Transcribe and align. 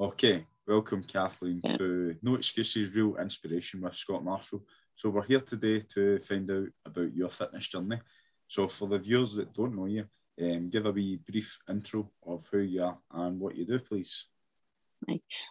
Okay, 0.00 0.46
welcome 0.66 1.04
Kathleen 1.04 1.60
yeah. 1.62 1.76
to 1.76 2.16
No 2.22 2.36
Excuses 2.36 2.96
Real 2.96 3.16
Inspiration 3.16 3.82
with 3.82 3.94
Scott 3.94 4.24
Marshall. 4.24 4.64
So 4.96 5.10
we're 5.10 5.26
here 5.26 5.42
today 5.42 5.80
to 5.92 6.18
find 6.20 6.50
out 6.50 6.68
about 6.86 7.14
your 7.14 7.28
fitness 7.28 7.68
journey. 7.68 8.00
So 8.48 8.66
for 8.66 8.88
the 8.88 8.98
viewers 8.98 9.34
that 9.34 9.52
don't 9.52 9.76
know 9.76 9.84
you, 9.84 10.06
um, 10.40 10.70
give 10.70 10.86
a 10.86 10.90
wee 10.90 11.20
brief 11.30 11.58
intro 11.68 12.10
of 12.26 12.48
who 12.50 12.60
you 12.60 12.82
are 12.82 12.96
and 13.12 13.38
what 13.38 13.56
you 13.56 13.66
do, 13.66 13.78
please. 13.78 14.24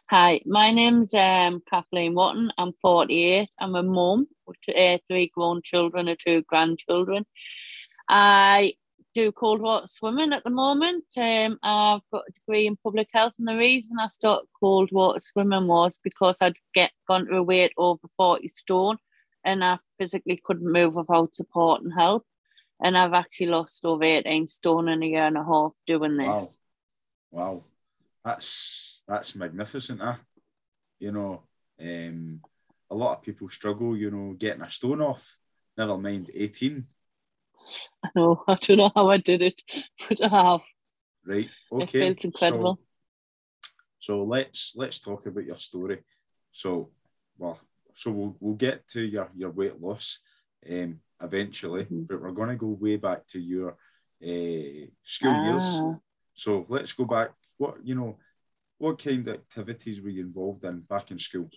Hi, 0.09 0.41
my 0.47 0.71
name's 0.71 1.13
um, 1.13 1.61
Kathleen 1.69 2.15
Wotton. 2.15 2.49
I'm 2.57 2.73
48. 2.81 3.49
I'm 3.59 3.75
a 3.75 3.83
mum 3.83 4.25
with 4.47 4.57
uh, 4.75 4.97
three 5.07 5.29
grown 5.31 5.61
children 5.63 6.07
and 6.07 6.17
two 6.17 6.41
grandchildren. 6.41 7.23
I 8.07 8.73
do 9.19 9.31
cold 9.31 9.61
water 9.61 9.87
swimming 9.87 10.33
at 10.33 10.43
the 10.43 10.49
moment. 10.49 11.05
Um, 11.17 11.59
I've 11.63 12.01
got 12.11 12.23
a 12.27 12.31
degree 12.31 12.67
in 12.67 12.77
public 12.77 13.09
health, 13.11 13.33
and 13.37 13.47
the 13.47 13.55
reason 13.55 13.97
I 13.99 14.07
started 14.07 14.47
cold 14.59 14.89
water 14.91 15.19
swimming 15.19 15.67
was 15.67 15.99
because 16.03 16.37
I'd 16.41 16.57
get 16.73 16.91
gone 17.07 17.25
to 17.27 17.37
a 17.37 17.43
weight 17.43 17.73
over 17.77 18.07
40 18.17 18.47
stone 18.49 18.97
and 19.43 19.63
I 19.63 19.79
physically 19.97 20.41
couldn't 20.43 20.71
move 20.71 20.93
without 20.93 21.35
support 21.35 21.81
and 21.81 21.93
help. 21.93 22.25
And 22.81 22.97
I've 22.97 23.13
actually 23.13 23.47
lost 23.47 23.83
over 23.85 24.03
18 24.03 24.47
stone 24.47 24.87
in 24.87 25.03
a 25.03 25.05
year 25.05 25.27
and 25.27 25.37
a 25.37 25.43
half 25.43 25.71
doing 25.85 26.17
this. 26.17 26.59
Wow. 27.31 27.43
Wow. 27.43 27.63
That's 28.23 29.03
that's 29.07 29.35
magnificent, 29.35 30.01
huh? 30.01 30.15
You 30.99 31.11
know, 31.11 31.43
um, 31.81 32.41
a 32.89 32.95
lot 32.95 33.17
of 33.17 33.23
people 33.23 33.49
struggle, 33.49 33.97
you 33.97 34.11
know, 34.11 34.33
getting 34.33 34.61
a 34.61 34.69
stone 34.69 35.01
off, 35.01 35.37
never 35.77 35.97
mind 35.97 36.29
18. 36.33 36.85
I 38.03 38.09
know, 38.15 38.43
I 38.47 38.55
don't 38.55 38.77
know 38.77 38.91
how 38.95 39.09
I 39.09 39.17
did 39.17 39.41
it, 39.41 39.61
but 40.09 40.23
I 40.23 40.27
have. 40.27 40.61
Right, 41.25 41.49
okay. 41.71 41.83
It 41.83 41.89
feels 41.89 42.25
incredible. 42.25 42.79
So, 43.99 44.19
so 44.19 44.23
let's 44.23 44.73
let's 44.75 44.99
talk 44.99 45.25
about 45.25 45.45
your 45.45 45.57
story. 45.57 45.99
So, 46.51 46.89
well, 47.37 47.59
so 47.93 48.11
we'll, 48.11 48.35
we'll 48.39 48.55
get 48.55 48.87
to 48.89 49.01
your, 49.01 49.29
your 49.35 49.51
weight 49.51 49.79
loss 49.79 50.19
um, 50.69 50.99
eventually, 51.21 51.83
mm-hmm. 51.83 52.03
but 52.03 52.21
we're 52.21 52.31
going 52.31 52.49
to 52.49 52.55
go 52.55 52.67
way 52.67 52.95
back 52.95 53.27
to 53.27 53.39
your 53.39 53.71
uh, 54.23 54.87
school 55.03 55.33
ah. 55.35 55.45
years. 55.45 55.81
So 56.33 56.65
let's 56.69 56.93
go 56.93 57.05
back. 57.05 57.31
What 57.57 57.85
you 57.85 57.95
know, 57.95 58.17
what 58.77 59.03
kind 59.03 59.27
of 59.27 59.35
activities 59.35 60.01
were 60.01 60.09
you 60.09 60.21
involved 60.21 60.63
in 60.63 60.79
back 60.79 61.11
in 61.11 61.19
school? 61.19 61.49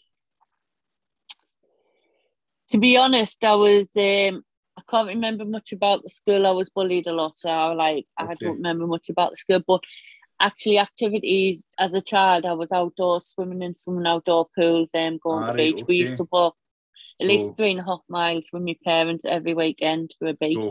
To 2.72 2.78
be 2.78 2.97
honest, 2.97 3.44
I 3.44 3.54
was. 3.54 3.88
Um, 3.97 4.44
I 4.78 4.83
can't 4.89 5.09
remember 5.09 5.45
much 5.45 5.73
about 5.73 6.03
the 6.03 6.09
school. 6.09 6.47
I 6.47 6.51
was 6.51 6.70
bullied 6.70 7.06
a 7.06 7.12
lot, 7.12 7.39
so 7.39 7.51
I 7.51 7.73
like 7.75 8.06
okay. 8.20 8.33
I 8.33 8.34
don't 8.34 8.56
remember 8.56 8.87
much 8.87 9.11
about 9.11 9.31
the 9.31 9.37
school. 9.37 9.61
But 9.67 9.81
actually 10.41 10.78
activities 10.78 11.67
as 11.78 11.95
a 11.95 12.01
child. 12.01 12.45
I 12.45 12.53
was 12.53 12.73
outdoor 12.73 13.20
swimming 13.20 13.62
in 13.62 13.75
swimming 13.75 14.06
outdoor 14.06 14.48
pools, 14.56 14.91
um, 14.95 15.19
going 15.23 15.47
to 15.47 15.53
the 15.53 15.56
beach. 15.56 15.75
Okay. 15.75 15.84
We 15.89 15.97
used 15.97 16.17
to 16.17 16.28
walk 16.31 16.56
at 17.20 17.27
so, 17.27 17.33
least 17.33 17.56
three 17.56 17.70
and 17.70 17.81
a 17.81 17.84
half 17.84 18.00
miles 18.09 18.45
with 18.53 18.62
my 18.62 18.77
parents 18.84 19.25
every 19.27 19.55
weekend 19.55 20.11
to 20.23 20.31
a 20.31 20.34
beach. 20.34 20.56
So 20.56 20.70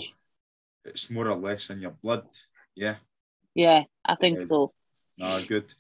it's 0.86 1.10
more 1.10 1.30
or 1.30 1.36
less 1.36 1.70
in 1.70 1.82
your 1.82 1.92
blood, 1.92 2.28
yeah. 2.76 2.96
Yeah, 3.56 3.84
I 4.06 4.16
think 4.16 4.40
yeah. 4.40 4.46
so. 4.46 4.74
No, 5.18 5.42
good. 5.48 5.74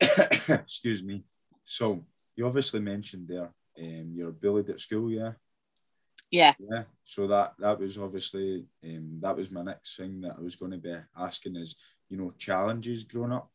Excuse 0.48 1.02
me. 1.02 1.24
So 1.64 2.04
you 2.36 2.46
obviously 2.46 2.80
mentioned 2.80 3.28
there 3.28 3.52
um, 3.78 4.12
you're 4.14 4.32
bullied 4.32 4.70
at 4.70 4.80
school, 4.80 5.10
yeah. 5.10 5.32
Yeah. 6.32 6.54
Yeah. 6.58 6.84
So 7.04 7.26
that 7.28 7.54
that 7.58 7.78
was 7.78 7.98
obviously 7.98 8.64
um, 8.84 9.18
that 9.20 9.36
was 9.36 9.50
my 9.50 9.62
next 9.62 9.96
thing 9.96 10.22
that 10.22 10.36
I 10.38 10.40
was 10.40 10.56
going 10.56 10.72
to 10.72 10.78
be 10.78 10.96
asking 11.16 11.56
is 11.56 11.76
you 12.08 12.16
know 12.16 12.32
challenges 12.38 13.04
growing 13.04 13.32
up. 13.32 13.50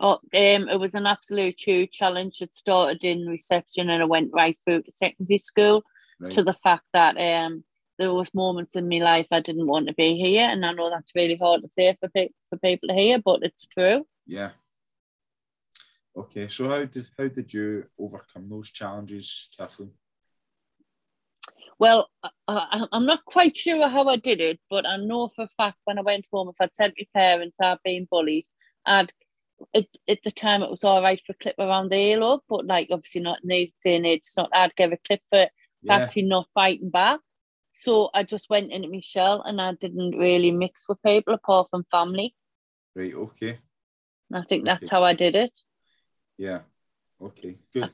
Oh, 0.00 0.14
um, 0.14 0.68
it 0.68 0.80
was 0.80 0.94
an 0.94 1.06
absolute 1.06 1.60
huge 1.60 1.92
challenge. 1.92 2.40
It 2.40 2.56
started 2.56 3.04
in 3.04 3.26
reception 3.26 3.90
and 3.90 4.02
I 4.02 4.06
went 4.06 4.32
right 4.32 4.58
through 4.64 4.82
to 4.82 4.90
secondary 4.90 5.38
school 5.38 5.84
right. 6.18 6.32
to 6.32 6.42
the 6.42 6.56
fact 6.64 6.84
that 6.94 7.16
um 7.16 7.62
there 7.98 8.12
was 8.12 8.34
moments 8.34 8.74
in 8.74 8.88
my 8.88 8.98
life 8.98 9.26
I 9.30 9.40
didn't 9.40 9.68
want 9.68 9.86
to 9.88 9.94
be 9.94 10.16
here, 10.16 10.48
and 10.48 10.64
I 10.64 10.72
know 10.72 10.88
that's 10.88 11.14
really 11.14 11.36
hard 11.36 11.62
to 11.62 11.68
say 11.70 11.94
for 12.00 12.08
pe- 12.08 12.30
for 12.48 12.58
people 12.58 12.88
to 12.88 12.94
hear, 12.94 13.18
but 13.22 13.42
it's 13.42 13.66
true. 13.66 14.06
Yeah. 14.26 14.50
Okay, 16.16 16.48
so 16.48 16.68
how 16.70 16.84
did 16.86 17.06
how 17.18 17.28
did 17.28 17.52
you 17.52 17.84
overcome 17.98 18.48
those 18.48 18.70
challenges, 18.70 19.50
Kathleen? 19.58 19.92
Well, 21.78 22.08
I, 22.48 22.86
am 22.92 23.06
not 23.06 23.24
quite 23.24 23.56
sure 23.56 23.88
how 23.88 24.08
I 24.08 24.16
did 24.16 24.40
it, 24.40 24.60
but 24.70 24.86
I 24.86 24.96
know 24.96 25.28
for 25.28 25.44
a 25.44 25.48
fact 25.48 25.78
when 25.84 25.98
I 25.98 26.02
went 26.02 26.26
home, 26.32 26.48
if 26.48 26.56
I'd 26.60 26.74
said 26.74 26.94
to 26.96 27.04
my 27.14 27.20
parents 27.20 27.58
I'd 27.60 27.78
been 27.84 28.06
bullied, 28.10 28.46
I'd 28.86 29.12
at, 29.74 29.86
at 30.08 30.18
the 30.24 30.30
time 30.30 30.62
it 30.62 30.70
was 30.70 30.84
all 30.84 31.02
right 31.02 31.20
for 31.26 31.32
a 31.32 31.36
clip 31.36 31.54
around 31.58 31.90
the 31.90 31.96
ear 31.96 32.38
but 32.48 32.66
like 32.66 32.88
obviously 32.90 33.20
not 33.20 33.38
in 33.42 33.48
these 33.48 33.72
day 33.82 33.96
and 33.96 34.06
age, 34.06 34.20
it's 34.20 34.36
not. 34.36 34.50
I'd 34.52 34.76
give 34.76 34.92
a 34.92 34.98
clip 35.06 35.20
for 35.30 35.48
yeah. 35.82 35.94
actually 35.94 36.22
not 36.22 36.46
fighting 36.54 36.90
back. 36.90 37.20
So 37.74 38.10
I 38.14 38.22
just 38.22 38.48
went 38.48 38.70
into 38.72 38.88
my 38.88 39.00
shell 39.02 39.42
and 39.42 39.60
I 39.60 39.72
didn't 39.72 40.16
really 40.16 40.52
mix 40.52 40.84
with 40.88 41.02
people 41.02 41.34
apart 41.34 41.68
from 41.70 41.84
family. 41.90 42.34
Right. 42.94 43.14
Okay. 43.14 43.58
And 44.30 44.42
I 44.42 44.46
think 44.46 44.62
okay. 44.62 44.78
that's 44.78 44.90
how 44.90 45.02
I 45.02 45.14
did 45.14 45.34
it. 45.34 45.58
Yeah. 46.38 46.60
Okay. 47.20 47.58
Good. 47.72 47.90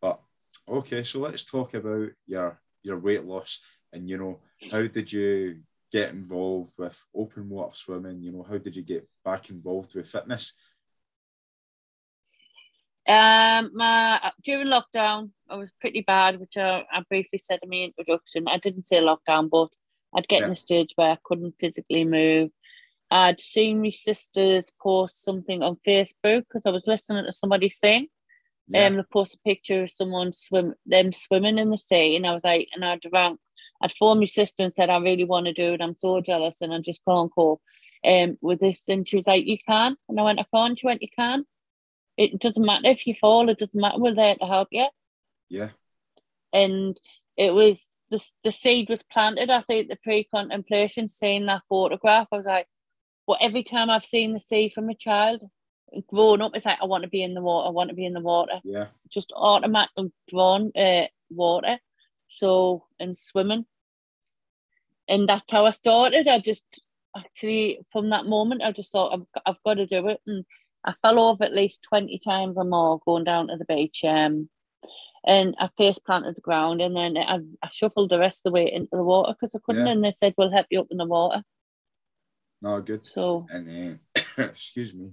But 0.00 0.20
okay, 0.68 1.02
so 1.02 1.20
let's 1.20 1.44
talk 1.44 1.74
about 1.74 2.10
your 2.26 2.60
your 2.84 2.98
weight 2.98 3.24
loss 3.24 3.60
and 3.92 4.08
you 4.08 4.18
know 4.18 4.40
how 4.70 4.86
did 4.86 5.12
you 5.12 5.60
get 5.90 6.10
involved 6.10 6.72
with 6.76 7.00
open 7.14 7.48
water 7.48 7.74
swimming? 7.74 8.20
You 8.20 8.32
know 8.32 8.46
how 8.48 8.58
did 8.58 8.76
you 8.76 8.82
get 8.82 9.08
back 9.24 9.50
involved 9.50 9.94
with 9.94 10.08
fitness? 10.08 10.54
Um 13.06 13.70
my 13.74 14.32
during 14.42 14.68
lockdown 14.68 15.30
i 15.50 15.56
was 15.56 15.70
pretty 15.78 16.00
bad 16.00 16.40
which 16.40 16.56
I, 16.56 16.84
I 16.90 17.02
briefly 17.06 17.38
said 17.38 17.60
in 17.62 17.68
my 17.68 17.76
introduction. 17.76 18.48
I 18.48 18.58
didn't 18.58 18.82
say 18.82 18.96
lockdown 18.96 19.50
but 19.50 19.68
i'd 20.16 20.28
get 20.28 20.40
yeah. 20.40 20.46
in 20.46 20.52
a 20.52 20.56
stage 20.56 20.92
where 20.96 21.10
i 21.10 21.18
couldn't 21.24 21.54
physically 21.60 22.04
move. 22.04 22.50
I'd 23.10 23.40
seen 23.40 23.82
my 23.82 23.90
sisters 23.90 24.72
post 24.82 25.22
something 25.22 25.62
on 25.62 25.76
facebook 25.86 26.44
because 26.48 26.64
i 26.66 26.70
was 26.70 26.86
listening 26.86 27.24
to 27.26 27.32
somebody 27.32 27.68
sing 27.68 28.08
yeah. 28.68 28.86
Um, 28.86 28.96
they 28.96 29.02
post 29.02 29.34
a 29.34 29.38
picture 29.38 29.84
of 29.84 29.90
someone 29.90 30.32
swim 30.32 30.74
them 30.86 31.12
swimming 31.12 31.58
in 31.58 31.70
the 31.70 31.78
sea, 31.78 32.16
and 32.16 32.26
I 32.26 32.32
was 32.32 32.44
like, 32.44 32.68
and 32.72 32.84
I'd 32.84 33.00
rang, 33.12 33.38
I'd 33.82 33.92
phoned 33.92 34.20
my 34.20 34.26
sister 34.26 34.62
and 34.62 34.74
said, 34.74 34.90
I 34.90 34.98
really 34.98 35.24
want 35.24 35.46
to 35.46 35.52
do 35.52 35.74
it. 35.74 35.80
I'm 35.80 35.94
so 35.94 36.20
jealous, 36.20 36.58
and 36.60 36.72
I 36.72 36.78
just 36.78 37.04
can't 37.06 37.32
cope. 37.34 37.60
Um, 38.06 38.36
with 38.42 38.60
this, 38.60 38.82
and 38.86 39.08
she 39.08 39.16
was 39.16 39.26
like, 39.26 39.46
you 39.46 39.56
can, 39.66 39.96
and 40.10 40.20
I 40.20 40.22
went, 40.24 40.38
I 40.38 40.44
can't. 40.54 40.78
She 40.78 40.86
went, 40.86 41.00
you 41.00 41.08
can. 41.16 41.46
It 42.18 42.38
doesn't 42.38 42.64
matter 42.64 42.88
if 42.88 43.06
you 43.06 43.14
fall. 43.14 43.48
It 43.48 43.58
doesn't 43.58 43.80
matter. 43.80 43.98
We're 43.98 44.14
there 44.14 44.36
to 44.36 44.46
help 44.46 44.68
you. 44.70 44.86
Yeah. 45.48 45.70
And 46.52 46.98
it 47.36 47.52
was 47.52 47.82
the 48.10 48.24
the 48.44 48.52
seed 48.52 48.88
was 48.88 49.02
planted. 49.02 49.50
I 49.50 49.62
think 49.62 49.88
the 49.88 49.96
pre 49.96 50.24
contemplation, 50.24 51.08
seeing 51.08 51.46
that 51.46 51.62
photograph, 51.68 52.28
I 52.30 52.36
was 52.36 52.46
like, 52.46 52.66
well, 53.26 53.38
every 53.40 53.62
time 53.62 53.90
I've 53.90 54.04
seen 54.04 54.32
the 54.32 54.40
sea 54.40 54.70
from 54.72 54.88
a 54.90 54.94
child, 54.94 55.42
growing 56.08 56.40
up, 56.40 56.52
it's 56.54 56.66
like 56.66 56.78
I 56.80 56.86
want 56.86 57.04
to 57.04 57.10
be 57.10 57.22
in 57.22 57.34
the 57.34 57.42
water. 57.42 57.68
I 57.68 57.70
want 57.70 57.90
to 57.90 57.96
be 57.96 58.06
in 58.06 58.12
the 58.12 58.20
water. 58.20 58.60
Yeah. 58.64 58.86
Just 59.08 59.32
automatically 59.36 60.12
drawn 60.28 60.72
uh, 60.76 61.06
water. 61.30 61.78
So 62.28 62.84
and 62.98 63.16
swimming, 63.16 63.64
and 65.08 65.28
that's 65.28 65.50
how 65.52 65.66
I 65.66 65.70
started. 65.70 66.26
I 66.26 66.40
just 66.40 66.64
actually 67.16 67.78
from 67.92 68.10
that 68.10 68.26
moment 68.26 68.62
I 68.64 68.72
just 68.72 68.90
thought 68.90 69.14
I've 69.14 69.42
I've 69.46 69.62
got 69.64 69.74
to 69.74 69.86
do 69.86 70.08
it, 70.08 70.20
and 70.26 70.44
I 70.84 70.94
fell 71.00 71.18
over 71.20 71.44
at 71.44 71.54
least 71.54 71.86
twenty 71.88 72.18
times 72.18 72.56
or 72.56 72.64
more 72.64 73.00
going 73.06 73.24
down 73.24 73.48
to 73.48 73.56
the 73.56 73.64
beach. 73.64 74.02
Um, 74.04 74.48
and 75.26 75.54
I 75.58 75.70
face 75.78 75.98
planted 75.98 76.36
the 76.36 76.42
ground, 76.42 76.82
and 76.82 76.94
then 76.94 77.16
I, 77.16 77.38
I 77.62 77.68
shuffled 77.72 78.10
the 78.10 78.18
rest 78.18 78.40
of 78.40 78.50
the 78.50 78.54
way 78.54 78.70
into 78.70 78.90
the 78.92 79.02
water 79.02 79.32
because 79.32 79.54
I 79.54 79.60
couldn't, 79.64 79.86
yeah. 79.86 79.92
and 79.92 80.04
they 80.04 80.10
said 80.10 80.34
we'll 80.36 80.50
help 80.50 80.66
you 80.70 80.80
up 80.80 80.88
in 80.90 80.98
the 80.98 81.06
water. 81.06 81.42
No, 82.60 82.80
good. 82.80 83.06
So 83.06 83.46
and 83.50 84.00
uh, 84.16 84.42
excuse 84.42 84.94
me, 84.94 85.12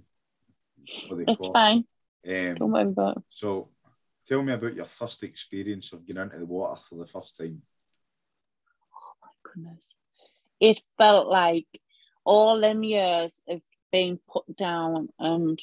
it's 0.87 1.47
fine. 1.47 1.85
Um, 2.27 2.55
Don't 2.55 2.71
worry 2.71 2.83
about 2.83 3.17
it. 3.17 3.23
So, 3.29 3.69
tell 4.27 4.41
me 4.43 4.53
about 4.53 4.75
your 4.75 4.85
first 4.85 5.23
experience 5.23 5.93
of 5.93 6.05
getting 6.05 6.23
into 6.23 6.39
the 6.39 6.45
water 6.45 6.79
for 6.87 6.95
the 6.95 7.07
first 7.07 7.37
time. 7.37 7.61
Oh 8.93 9.13
my 9.21 9.29
goodness. 9.43 9.85
It 10.59 10.79
felt 10.97 11.27
like 11.27 11.67
all 12.23 12.59
them 12.59 12.83
years 12.83 13.41
of 13.47 13.61
being 13.91 14.19
put 14.31 14.55
down 14.55 15.09
and 15.19 15.59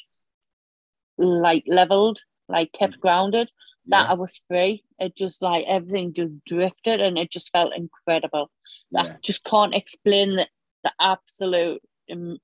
like 1.17 1.65
leveled, 1.67 2.21
like 2.49 2.73
kept 2.73 2.97
mm. 2.97 3.01
grounded, 3.01 3.51
that 3.87 4.05
yeah. 4.07 4.11
I 4.11 4.15
was 4.15 4.41
free. 4.49 4.85
It 4.99 5.17
just 5.17 5.43
like 5.43 5.65
everything 5.67 6.13
just 6.13 6.33
drifted 6.45 7.01
and 7.01 7.17
it 7.17 7.31
just 7.31 7.51
felt 7.51 7.73
incredible. 7.77 8.51
Yeah. 8.91 9.03
I 9.03 9.17
just 9.23 9.45
can't 9.45 9.75
explain 9.75 10.37
the, 10.37 10.49
the 10.85 10.93
absolute 11.01 11.81
um, 12.11 12.39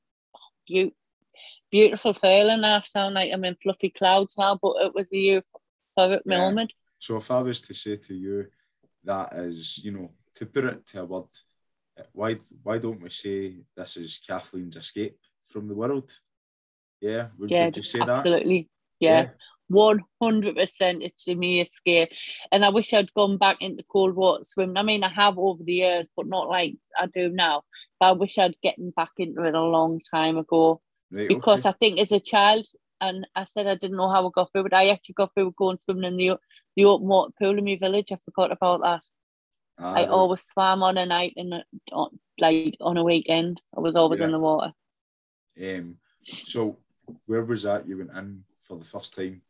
beauty 0.66 0.94
beautiful 1.74 2.14
feeling. 2.14 2.62
I 2.62 2.80
sound 2.84 3.14
like 3.14 3.32
I'm 3.32 3.44
in 3.44 3.56
fluffy 3.60 3.90
clouds 3.90 4.36
now, 4.38 4.56
but 4.62 4.74
it 4.80 4.94
was 4.94 5.06
a 5.12 5.42
euphoric 5.98 6.20
yeah. 6.24 6.38
moment. 6.38 6.72
So 7.00 7.16
if 7.16 7.32
I 7.32 7.40
was 7.42 7.60
to 7.62 7.74
say 7.74 7.96
to 7.96 8.14
you 8.14 8.46
that 9.02 9.32
is, 9.32 9.80
you 9.84 9.90
know, 9.90 10.12
to 10.36 10.46
put 10.46 10.64
it 10.64 10.86
to 10.88 11.00
a 11.00 11.04
word, 11.04 11.32
eh, 11.98 12.04
why 12.12 12.36
why 12.62 12.78
don't 12.78 13.02
we 13.02 13.10
say 13.10 13.56
this 13.76 13.96
is 13.96 14.20
Kathleen's 14.24 14.76
escape 14.76 15.18
from 15.50 15.66
the 15.66 15.74
world? 15.74 16.16
Yeah, 17.00 17.26
would, 17.38 17.50
yeah, 17.50 17.64
would 17.64 17.76
you 17.76 17.82
say 17.82 18.00
absolutely. 18.00 18.70
Yeah. 19.00 19.30
One 19.68 20.00
hundred 20.22 20.56
percent, 20.56 21.02
it's 21.02 21.26
a 21.26 21.34
me 21.34 21.60
escape, 21.60 22.10
and 22.52 22.64
I 22.64 22.68
wish 22.68 22.92
I'd 22.92 23.14
gone 23.14 23.38
back 23.38 23.56
into 23.60 23.82
cold 23.90 24.14
water 24.14 24.44
swimming. 24.44 24.76
I 24.76 24.82
mean, 24.82 25.02
I 25.02 25.08
have 25.08 25.38
over 25.38 25.64
the 25.64 25.72
years, 25.72 26.06
but 26.14 26.26
not 26.26 26.48
like 26.48 26.74
I 27.00 27.06
do 27.06 27.30
now. 27.30 27.62
But 27.98 28.06
I 28.06 28.12
wish 28.12 28.38
I'd 28.38 28.62
gotten 28.62 28.90
back 28.90 29.12
into 29.16 29.42
it 29.42 29.54
a 29.54 29.70
long 29.76 30.00
time 30.14 30.36
ago 30.36 30.82
Right, 31.14 31.28
because 31.28 31.60
okay. 31.60 31.68
I 31.68 31.72
think 31.78 32.00
as 32.00 32.12
a 32.12 32.18
child, 32.20 32.66
and 33.00 33.26
I 33.36 33.44
said 33.44 33.66
I 33.66 33.76
didn't 33.76 33.96
know 33.96 34.10
how 34.10 34.26
I 34.26 34.30
got 34.34 34.50
through, 34.52 34.64
but 34.64 34.74
I 34.74 34.88
actually 34.88 35.14
got 35.14 35.32
through 35.34 35.54
going 35.56 35.78
swimming 35.84 36.04
in 36.04 36.16
the 36.16 36.36
the 36.76 36.84
open 36.86 37.06
water 37.06 37.32
pool 37.40 37.56
in 37.56 37.64
my 37.64 37.76
village. 37.80 38.10
I 38.12 38.18
forgot 38.24 38.50
about 38.50 38.80
that. 38.80 39.00
Ah, 39.78 39.94
I 39.94 40.00
right. 40.00 40.08
always 40.08 40.42
swam 40.42 40.82
on 40.82 40.96
a 40.96 41.06
night 41.06 41.34
and 41.36 41.54
uh, 41.54 42.06
like 42.38 42.76
on 42.80 42.96
a 42.96 43.04
weekend. 43.04 43.60
I 43.76 43.80
was 43.80 43.96
always 43.96 44.20
Yeah. 44.20 44.26
in 44.26 44.32
the 44.32 44.38
water. 44.38 44.72
Um, 45.62 45.98
so 46.24 46.78
where 47.26 47.44
was 47.44 47.62
that 47.62 47.86
you 47.86 47.98
went 47.98 48.10
in 48.10 48.44
for 48.62 48.78
the 48.78 48.84
first 48.84 49.14
time? 49.14 49.42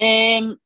Um, 0.00 0.58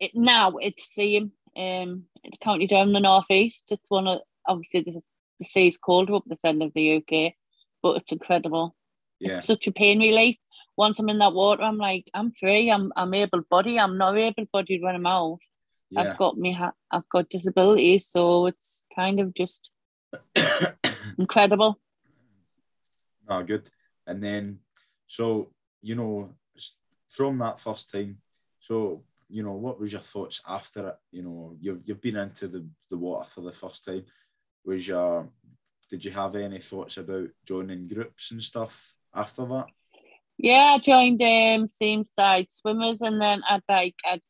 it 0.00 0.12
now 0.14 0.56
it's 0.56 0.94
same. 0.94 1.32
Um, 1.56 2.04
County 2.40 2.66
Durham, 2.66 2.92
the 2.92 3.00
northeast. 3.00 3.70
It's 3.70 3.90
one 3.90 4.06
of 4.08 4.20
obviously 4.46 4.80
this 4.80 4.96
is 4.96 5.08
the 5.38 5.44
sea's 5.44 5.78
colder 5.78 6.14
up 6.14 6.24
this 6.26 6.44
end 6.44 6.62
of 6.62 6.72
the 6.74 6.96
UK, 6.96 7.34
but 7.82 7.96
it's 7.98 8.12
incredible. 8.12 8.74
Yeah, 9.20 9.34
It's 9.34 9.46
such 9.46 9.66
a 9.66 9.72
pain 9.72 10.00
relief. 10.00 10.36
Once 10.76 10.98
I'm 10.98 11.08
in 11.08 11.18
that 11.18 11.32
water, 11.34 11.62
I'm 11.62 11.78
like, 11.78 12.10
I'm 12.14 12.32
free. 12.32 12.70
I'm 12.70 12.92
I'm 12.96 13.14
able 13.14 13.42
bodied. 13.48 13.78
I'm 13.78 13.96
not 13.96 14.16
able 14.16 14.44
bodied 14.52 14.82
when 14.82 14.94
I'm 14.96 15.06
out. 15.06 15.38
yeah. 15.90 16.00
I've 16.00 16.16
got 16.18 16.36
me. 16.36 16.52
Ha- 16.52 16.72
I've 16.90 17.08
got 17.08 17.28
disabilities, 17.28 18.08
so 18.08 18.46
it's 18.46 18.84
kind 18.94 19.20
of 19.20 19.34
just 19.34 19.70
incredible. 21.18 21.78
Ah, 23.28 23.42
good. 23.42 23.68
And 24.06 24.22
then, 24.22 24.58
so 25.06 25.50
you 25.82 25.94
know, 25.94 26.34
from 27.08 27.38
that 27.38 27.60
first 27.60 27.90
time, 27.90 28.18
so 28.60 29.04
you 29.28 29.42
know, 29.42 29.52
what 29.52 29.80
was 29.80 29.92
your 29.92 30.02
thoughts 30.02 30.40
after 30.46 30.88
it? 30.88 30.96
You 31.12 31.22
know, 31.22 31.56
you've 31.60 31.82
you've 31.86 32.00
been 32.02 32.16
into 32.16 32.48
the 32.48 32.66
the 32.90 32.96
water 32.96 33.28
for 33.30 33.40
the 33.42 33.52
first 33.52 33.84
time. 33.84 34.04
Was 34.64 34.86
your 34.88 35.28
did 35.90 36.04
you 36.04 36.10
have 36.12 36.34
any 36.34 36.58
thoughts 36.58 36.96
about 36.96 37.28
joining 37.46 37.86
groups 37.86 38.30
and 38.30 38.42
stuff 38.42 38.94
after 39.14 39.44
that? 39.46 39.66
Yeah, 40.38 40.76
I 40.76 40.78
joined 40.78 41.22
um 41.22 41.68
same 41.68 42.04
side 42.04 42.48
swimmers, 42.50 43.00
and 43.00 43.20
then 43.20 43.42
I'd 43.48 43.62
like 43.68 43.94
I'd, 44.04 44.20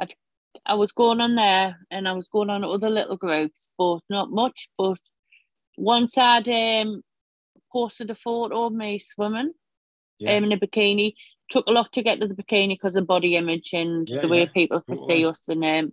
I'd 0.00 0.14
I 0.66 0.74
was 0.74 0.92
going 0.92 1.20
on 1.20 1.34
there, 1.36 1.78
and 1.90 2.08
I 2.08 2.12
was 2.12 2.28
going 2.28 2.50
on 2.50 2.64
other 2.64 2.90
little 2.90 3.16
groups, 3.16 3.68
but 3.78 4.00
not 4.10 4.30
much. 4.30 4.68
But 4.78 4.98
once 5.78 6.18
I'd 6.18 6.48
um 6.48 7.02
posted 7.72 8.10
a 8.10 8.14
photo 8.16 8.66
of 8.66 8.72
me 8.74 8.98
swimming 8.98 9.52
Yeah, 10.18 10.36
um, 10.36 10.44
in 10.44 10.52
a 10.52 10.58
bikini, 10.58 11.14
took 11.50 11.66
a 11.66 11.72
lot 11.72 11.92
to 11.94 12.02
get 12.02 12.20
to 12.20 12.28
the 12.28 12.34
bikini 12.34 12.70
because 12.70 12.96
of 12.96 13.06
body 13.06 13.36
image 13.36 13.70
and 13.72 14.08
Yeah, 14.08 14.22
the 14.22 14.28
way 14.28 14.40
yeah, 14.40 14.46
people 14.46 14.82
totally. 14.86 14.98
see 14.98 15.26
us, 15.26 15.48
and 15.48 15.64
um 15.64 15.92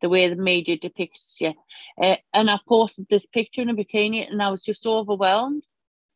the 0.00 0.08
way 0.08 0.28
the 0.28 0.36
media 0.36 0.76
depicts 0.76 1.36
you. 1.40 1.54
Uh, 2.00 2.16
and 2.32 2.50
I 2.50 2.58
posted 2.68 3.06
this 3.08 3.26
picture 3.26 3.62
in 3.62 3.70
a 3.70 3.74
bikini, 3.74 4.28
and 4.28 4.42
I 4.42 4.50
was 4.50 4.62
just 4.62 4.86
overwhelmed 4.86 5.64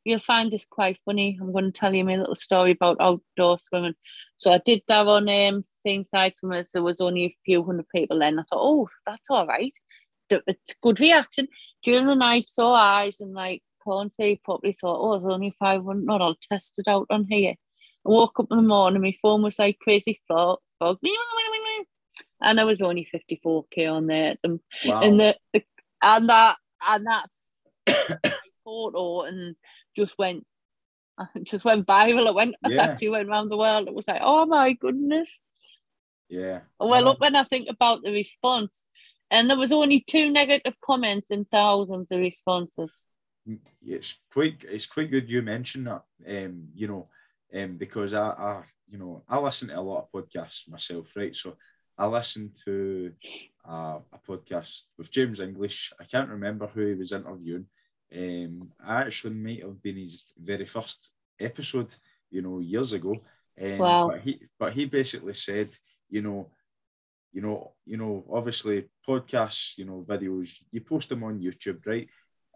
you'll 0.04 0.18
find 0.18 0.50
this 0.50 0.66
quite 0.68 0.98
funny. 1.04 1.38
I'm 1.40 1.52
going 1.52 1.66
to 1.66 1.72
tell 1.72 1.94
you 1.94 2.04
my 2.04 2.16
little 2.16 2.34
story 2.34 2.72
about 2.72 2.96
outdoor 3.00 3.58
swimming. 3.58 3.94
So 4.36 4.52
I 4.52 4.60
did 4.64 4.82
that 4.88 5.06
on 5.06 5.28
um, 5.28 5.62
same 5.84 6.04
side 6.04 6.36
swimmers. 6.36 6.70
There 6.72 6.82
was 6.82 7.00
only 7.00 7.24
a 7.24 7.36
few 7.44 7.62
hundred 7.64 7.88
people 7.94 8.18
then. 8.18 8.38
I 8.38 8.42
thought, 8.42 8.60
oh, 8.60 8.88
that's 9.06 9.30
all 9.30 9.46
right. 9.46 9.72
It's 10.30 10.74
good 10.82 10.98
reaction. 10.98 11.48
During 11.82 12.06
the 12.06 12.14
night, 12.14 12.48
saw 12.48 12.74
eyes 12.74 13.20
and 13.20 13.34
like 13.34 13.62
can't. 13.86 14.12
Thought, 14.14 14.62
oh, 14.84 15.18
there's 15.18 15.32
only 15.32 15.50
500. 15.50 16.04
Not, 16.04 16.22
I'll 16.22 16.36
test 16.50 16.78
it 16.78 16.88
out 16.88 17.06
on 17.10 17.26
here. 17.28 17.54
I 18.06 18.08
woke 18.08 18.40
up 18.40 18.46
in 18.50 18.56
the 18.56 18.62
morning. 18.62 19.02
My 19.02 19.14
phone 19.22 19.42
was 19.42 19.58
like 19.58 19.78
crazy 19.80 20.20
fog. 20.26 20.58
And 22.42 22.58
there 22.58 22.66
was 22.66 22.82
only 22.82 23.08
54k 23.14 23.90
on 23.92 24.06
there. 24.06 24.36
And 24.42 24.60
wow. 24.84 25.02
and 25.02 25.20
the, 25.20 25.36
the 25.52 25.62
and 26.02 26.28
that 26.28 26.56
and 26.88 27.06
that 27.06 27.28
photo 28.64 29.22
and 29.22 29.56
just 29.96 30.18
went 30.18 30.44
just 31.42 31.64
went 31.64 31.86
viral. 31.86 32.26
It 32.26 32.34
went 32.34 32.54
Yeah. 32.66 32.82
actually 32.82 33.10
went 33.10 33.28
around 33.28 33.48
the 33.48 33.56
world. 33.56 33.88
It 33.88 33.94
was 33.94 34.08
like, 34.08 34.22
oh 34.22 34.46
my 34.46 34.72
goodness. 34.72 35.38
yeah. 36.28 36.60
Well, 36.78 37.02
look 37.02 37.20
when 37.20 37.36
I 37.36 37.44
think 37.44 37.68
about 37.70 38.02
the 38.02 38.12
response, 38.12 38.86
and 39.30 39.48
there 39.48 39.58
was 39.58 39.72
only 39.72 40.04
two 40.06 40.30
negative 40.30 40.74
comments 40.84 41.30
and 41.30 41.48
thousands 41.50 42.10
of 42.10 42.20
responses. 42.20 43.04
it's 43.84 44.14
quite 44.32 44.64
it's 44.68 44.86
quite 44.86 45.10
good 45.10 45.28
you 45.28 45.42
mentioned 45.42 45.86
that 45.88 46.04
um 46.28 46.68
you 46.74 46.86
know 46.86 47.08
um 47.54 47.76
because 47.76 48.14
I, 48.14 48.28
I 48.28 48.62
you 48.88 48.98
know 48.98 49.24
I 49.28 49.38
listen 49.40 49.68
to 49.68 49.78
a 49.78 49.80
lot 49.80 50.06
of 50.06 50.12
podcasts 50.12 50.68
myself 50.68 51.10
right 51.16 51.34
so 51.34 51.56
I 52.02 52.06
listened 52.06 52.52
to 52.64 53.12
uh, 53.68 53.98
a 54.16 54.18
podcast 54.28 54.82
with 54.98 55.10
James 55.16 55.40
English 55.40 55.92
I 56.00 56.04
can't 56.04 56.30
remember 56.36 56.66
who 56.66 56.86
he 56.88 56.94
was 56.94 57.12
interviewing 57.12 57.66
um 58.20 58.52
I 58.84 59.02
actually 59.02 59.34
might 59.34 59.62
have 59.62 59.80
been 59.82 59.96
his 59.96 60.32
very 60.50 60.66
first 60.66 61.00
episode 61.40 61.94
you 62.30 62.42
know 62.42 62.58
years 62.60 62.92
ago 62.92 63.12
um, 63.66 63.86
Wow. 63.86 64.06
but 64.06 64.20
he 64.20 64.32
but 64.60 64.72
he 64.72 64.84
basically 64.86 65.34
said 65.34 65.68
you 66.10 66.22
know 66.22 66.40
you 67.32 67.42
know 67.42 67.72
you 67.86 67.96
know 67.96 68.24
obviously 68.32 68.88
podcasts 69.08 69.78
you 69.78 69.84
know 69.84 70.04
videos 70.08 70.48
you 70.72 70.80
post 70.80 71.08
them 71.08 71.24
on 71.24 71.40
YouTube 71.40 71.80
right 71.86 72.08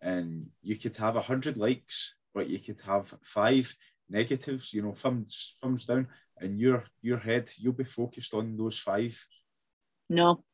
and 0.03 0.47
you 0.63 0.77
could 0.77 0.97
have 0.99 1.17
a 1.17 1.23
hundred 1.23 1.57
likes, 1.57 2.15
but 2.35 2.49
you 2.51 2.59
could 2.59 2.81
have 2.83 3.13
five 3.23 3.75
negatives, 4.11 4.75
you 4.75 4.83
know, 4.83 4.93
thumbs 4.93 5.57
thumbs 5.63 5.87
down, 5.87 6.07
and 6.39 6.59
your 6.59 6.85
your 7.03 7.19
head 7.19 7.51
you'll 7.59 7.73
be 7.73 7.85
focused 7.85 8.35
on 8.35 8.57
those 8.57 8.79
five. 8.79 9.17
No, 10.09 10.45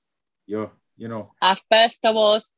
You're 0.46 0.72
you 0.96 1.08
know 1.08 1.32
at 1.42 1.60
first 1.70 2.04
I 2.04 2.10
was, 2.10 2.52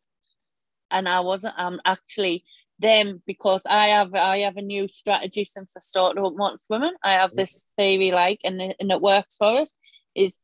and 0.91 1.09
I 1.09 1.21
wasn't. 1.21 1.55
I'm 1.57 1.81
actually 1.85 2.45
them 2.79 3.23
because 3.27 3.63
I 3.69 3.89
have 3.89 4.15
I 4.15 4.39
have 4.41 4.57
a 4.57 4.63
new 4.63 4.89
strategy 4.89 5.45
since 5.45 5.75
I 5.77 5.81
started 5.81 6.21
up 6.21 6.35
Water 6.35 6.59
Swimming. 6.61 6.95
I 7.03 7.13
have 7.13 7.35
this 7.35 7.67
theory 7.77 8.11
like, 8.13 8.41
and 8.45 8.61
it, 8.61 8.77
and 8.81 8.91
it 8.91 9.01
works 9.01 9.37
for 9.37 9.61
us. 9.61 9.75
Is 10.15 10.39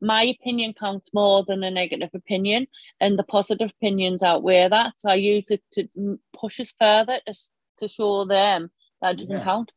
my 0.00 0.24
opinion 0.24 0.74
counts 0.78 1.10
more 1.14 1.44
than 1.46 1.62
a 1.64 1.70
negative 1.70 2.10
opinion, 2.14 2.66
and 3.00 3.18
the 3.18 3.22
positive 3.22 3.70
opinions 3.70 4.22
outweigh 4.22 4.68
that. 4.68 4.94
So 4.98 5.08
I 5.08 5.14
use 5.14 5.50
it 5.50 5.62
to 5.72 6.18
push 6.38 6.60
us 6.60 6.72
further 6.78 7.20
to, 7.26 7.34
to 7.78 7.88
show 7.88 8.26
them 8.26 8.70
that 9.00 9.12
it 9.14 9.18
doesn't 9.18 9.38
Yeah. 9.38 9.44
count. 9.44 9.72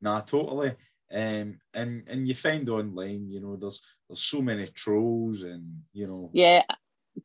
nah 0.00 0.20
totally. 0.20 0.74
Um 1.12 1.58
and 1.74 2.04
and 2.08 2.28
you 2.28 2.34
find 2.34 2.68
online, 2.68 3.30
you 3.30 3.40
know, 3.40 3.56
there's 3.56 3.80
there's 4.08 4.22
so 4.22 4.42
many 4.42 4.66
trolls 4.66 5.42
and 5.42 5.82
you 5.92 6.06
know 6.06 6.30
Yeah, 6.32 6.62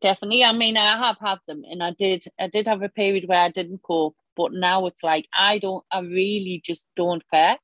definitely. 0.02 0.44
I 0.44 0.54
mean, 0.54 0.78
I 0.78 0.98
have 0.98 1.18
had 1.20 1.40
them, 1.48 1.64
and 1.70 1.84
I 1.84 1.92
did. 1.92 2.24
I 2.40 2.48
did 2.48 2.68
have 2.68 2.82
a 2.82 2.90
period 2.90 3.28
where 3.28 3.42
I 3.42 3.50
didn't 3.50 3.82
cope, 3.84 4.16
but 4.36 4.54
now 4.54 4.86
it's 4.88 5.04
like 5.04 5.28
I 5.38 5.60
don't. 5.60 5.84
I 5.92 6.00
really 6.00 6.62
just 6.64 6.88
don't 6.96 7.24
care. 7.30 7.58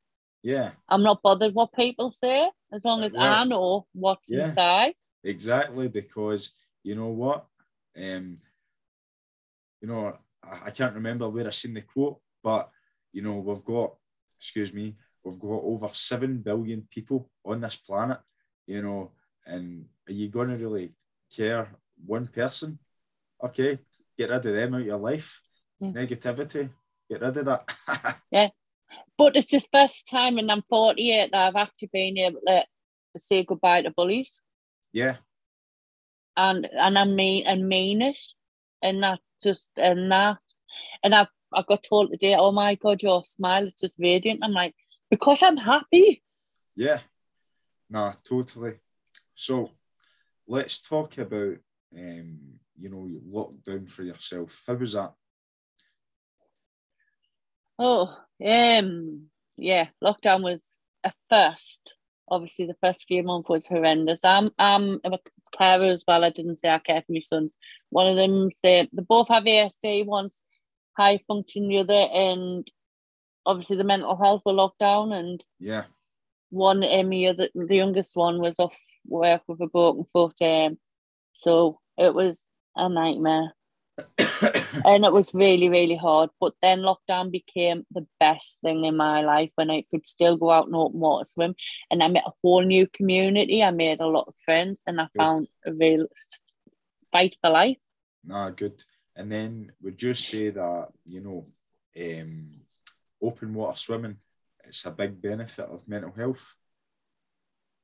yeah, 0.43 0.71
I'm 0.89 1.03
not 1.03 1.21
bothered 1.23 1.53
what 1.53 1.73
people 1.73 2.11
say 2.11 2.49
as 2.73 2.85
long 2.85 3.03
as 3.03 3.15
I 3.15 3.43
know 3.45 3.87
what's 3.93 4.29
yeah. 4.29 4.49
inside. 4.49 4.93
exactly 5.23 5.87
because 5.87 6.53
you 6.83 6.95
know 6.95 7.09
what? 7.09 7.45
Um 7.97 8.37
you 9.81 9.87
know, 9.87 10.17
I, 10.43 10.67
I 10.67 10.71
can't 10.71 10.95
remember 10.95 11.29
where 11.29 11.47
I 11.47 11.51
seen 11.51 11.73
the 11.73 11.81
quote, 11.81 12.19
but 12.43 12.69
you 13.11 13.21
know, 13.21 13.37
we've 13.37 13.63
got, 13.63 13.95
excuse 14.39 14.73
me, 14.73 14.95
we've 15.23 15.39
got 15.39 15.61
over 15.63 15.89
seven 15.93 16.37
billion 16.37 16.87
people 16.91 17.29
on 17.45 17.61
this 17.61 17.75
planet, 17.75 18.19
you 18.67 18.81
know, 18.81 19.11
and 19.45 19.85
are 20.07 20.13
you 20.13 20.29
gonna 20.29 20.57
really 20.57 20.91
care 21.35 21.69
one 22.05 22.27
person? 22.27 22.79
Okay, 23.43 23.79
get 24.17 24.29
rid 24.29 24.45
of 24.45 24.53
them 24.53 24.73
out 24.75 24.81
of 24.81 24.87
your 24.87 24.97
life. 24.97 25.41
Yeah. 25.79 25.89
Negativity, 25.89 26.69
get 27.09 27.21
rid 27.21 27.37
of 27.37 27.45
that. 27.45 28.17
Yeah, 28.31 28.49
but 29.17 29.35
it's 29.35 29.51
the 29.51 29.61
first 29.73 30.07
time, 30.07 30.37
and 30.37 30.51
I'm 30.51 30.63
48 30.69 31.31
that 31.31 31.47
I've 31.47 31.55
actually 31.55 31.89
been 31.91 32.17
able 32.17 32.41
to 32.45 32.65
say 33.17 33.43
goodbye 33.43 33.81
to 33.81 33.91
bullies, 33.91 34.41
yeah, 34.93 35.17
and 36.37 36.67
and 36.71 36.97
I 36.97 37.05
mean 37.05 37.45
and 37.47 37.67
mean 37.67 38.01
it, 38.01 38.19
and 38.81 39.01
that 39.03 39.19
just 39.41 39.69
and 39.77 40.11
that, 40.11 40.37
and 41.03 41.15
I've 41.15 41.27
I 41.53 41.63
got 41.67 41.83
told 41.83 42.11
today, 42.11 42.35
oh 42.37 42.51
my 42.51 42.75
god, 42.75 43.01
your 43.01 43.23
smile 43.23 43.65
is 43.67 43.73
just 43.73 43.99
radiant. 43.99 44.41
I'm 44.43 44.51
like, 44.51 44.75
because 45.09 45.43
I'm 45.43 45.57
happy. 45.57 46.23
yeah. 46.75 46.99
Nah, 47.89 48.13
totally. 48.23 48.79
So 49.33 49.71
let's 50.47 50.79
talk 50.79 51.17
about 51.17 51.57
um, 51.97 52.37
you 52.77 52.89
know, 52.89 53.09
lockdown 53.31 53.89
for 53.89 54.03
yourself. 54.03 54.63
How 54.65 54.75
was 54.75 54.93
that? 54.93 55.13
Oh, 57.77 58.15
um, 58.45 59.27
yeah, 59.57 59.87
lockdown 60.03 60.43
was 60.43 60.79
a 61.03 61.11
first. 61.29 61.95
Obviously, 62.27 62.67
the 62.67 62.75
first 62.81 63.05
few 63.07 63.23
months 63.23 63.49
was 63.49 63.67
horrendous. 63.67 64.19
I'm, 64.23 64.51
I'm 64.59 64.99
a 65.03 65.17
carer 65.57 65.85
as 65.85 66.03
well. 66.07 66.23
I 66.23 66.29
didn't 66.29 66.57
say 66.57 66.69
I 66.69 66.79
care 66.79 67.01
for 67.01 67.11
my 67.11 67.21
sons. 67.21 67.55
One 67.89 68.07
of 68.07 68.15
them 68.15 68.49
say 68.51 68.87
they 68.93 69.03
both 69.07 69.29
have 69.29 69.43
ASD. 69.43 70.05
One's 70.05 70.41
high 70.95 71.19
function, 71.27 71.69
the 71.69 71.79
other, 71.79 71.93
and 71.93 72.69
obviously 73.45 73.77
the 73.77 73.83
mental 73.83 74.17
health 74.17 74.41
were 74.45 74.53
locked 74.53 74.79
down, 74.79 75.11
and 75.11 75.43
yeah, 75.59 75.85
one 76.49 76.83
Emmy, 76.83 77.31
the, 77.31 77.49
the 77.53 77.75
youngest 77.75 78.15
one, 78.15 78.39
was 78.39 78.59
off 78.59 78.75
work 79.05 79.41
with 79.47 79.61
a 79.61 79.67
broken 79.67 80.05
foot. 80.05 80.35
Um, 80.41 80.77
so 81.35 81.79
it 81.97 82.13
was 82.13 82.47
a 82.75 82.89
nightmare. 82.89 83.53
and 84.85 85.03
it 85.03 85.11
was 85.11 85.33
really, 85.33 85.69
really 85.69 85.95
hard. 85.95 86.29
But 86.39 86.53
then 86.61 86.79
lockdown 86.79 87.31
became 87.31 87.85
the 87.91 88.07
best 88.19 88.59
thing 88.61 88.85
in 88.85 88.95
my 88.95 89.21
life 89.21 89.51
when 89.55 89.69
I 89.69 89.83
could 89.91 90.07
still 90.07 90.37
go 90.37 90.51
out 90.51 90.67
and 90.67 90.75
open 90.75 90.99
water 90.99 91.25
swim. 91.25 91.55
And 91.91 92.01
I 92.01 92.07
met 92.07 92.23
a 92.25 92.31
whole 92.41 92.63
new 92.63 92.87
community. 92.87 93.63
I 93.63 93.71
made 93.71 93.99
a 93.99 94.07
lot 94.07 94.27
of 94.27 94.35
friends 94.45 94.81
and 94.87 94.99
I 95.01 95.05
good. 95.05 95.17
found 95.17 95.47
a 95.65 95.73
real 95.73 96.07
fight 97.11 97.35
for 97.41 97.49
life. 97.49 97.77
Nah, 98.23 98.49
good. 98.51 98.83
And 99.15 99.31
then 99.31 99.71
would 99.81 100.01
you 100.01 100.13
say 100.13 100.49
that, 100.49 100.89
you 101.05 101.21
know, 101.21 101.45
um, 101.97 102.61
open 103.21 103.53
water 103.53 103.77
swimming, 103.77 104.17
it's 104.65 104.85
a 104.85 104.91
big 104.91 105.21
benefit 105.21 105.65
of 105.65 105.87
mental 105.87 106.11
health? 106.11 106.55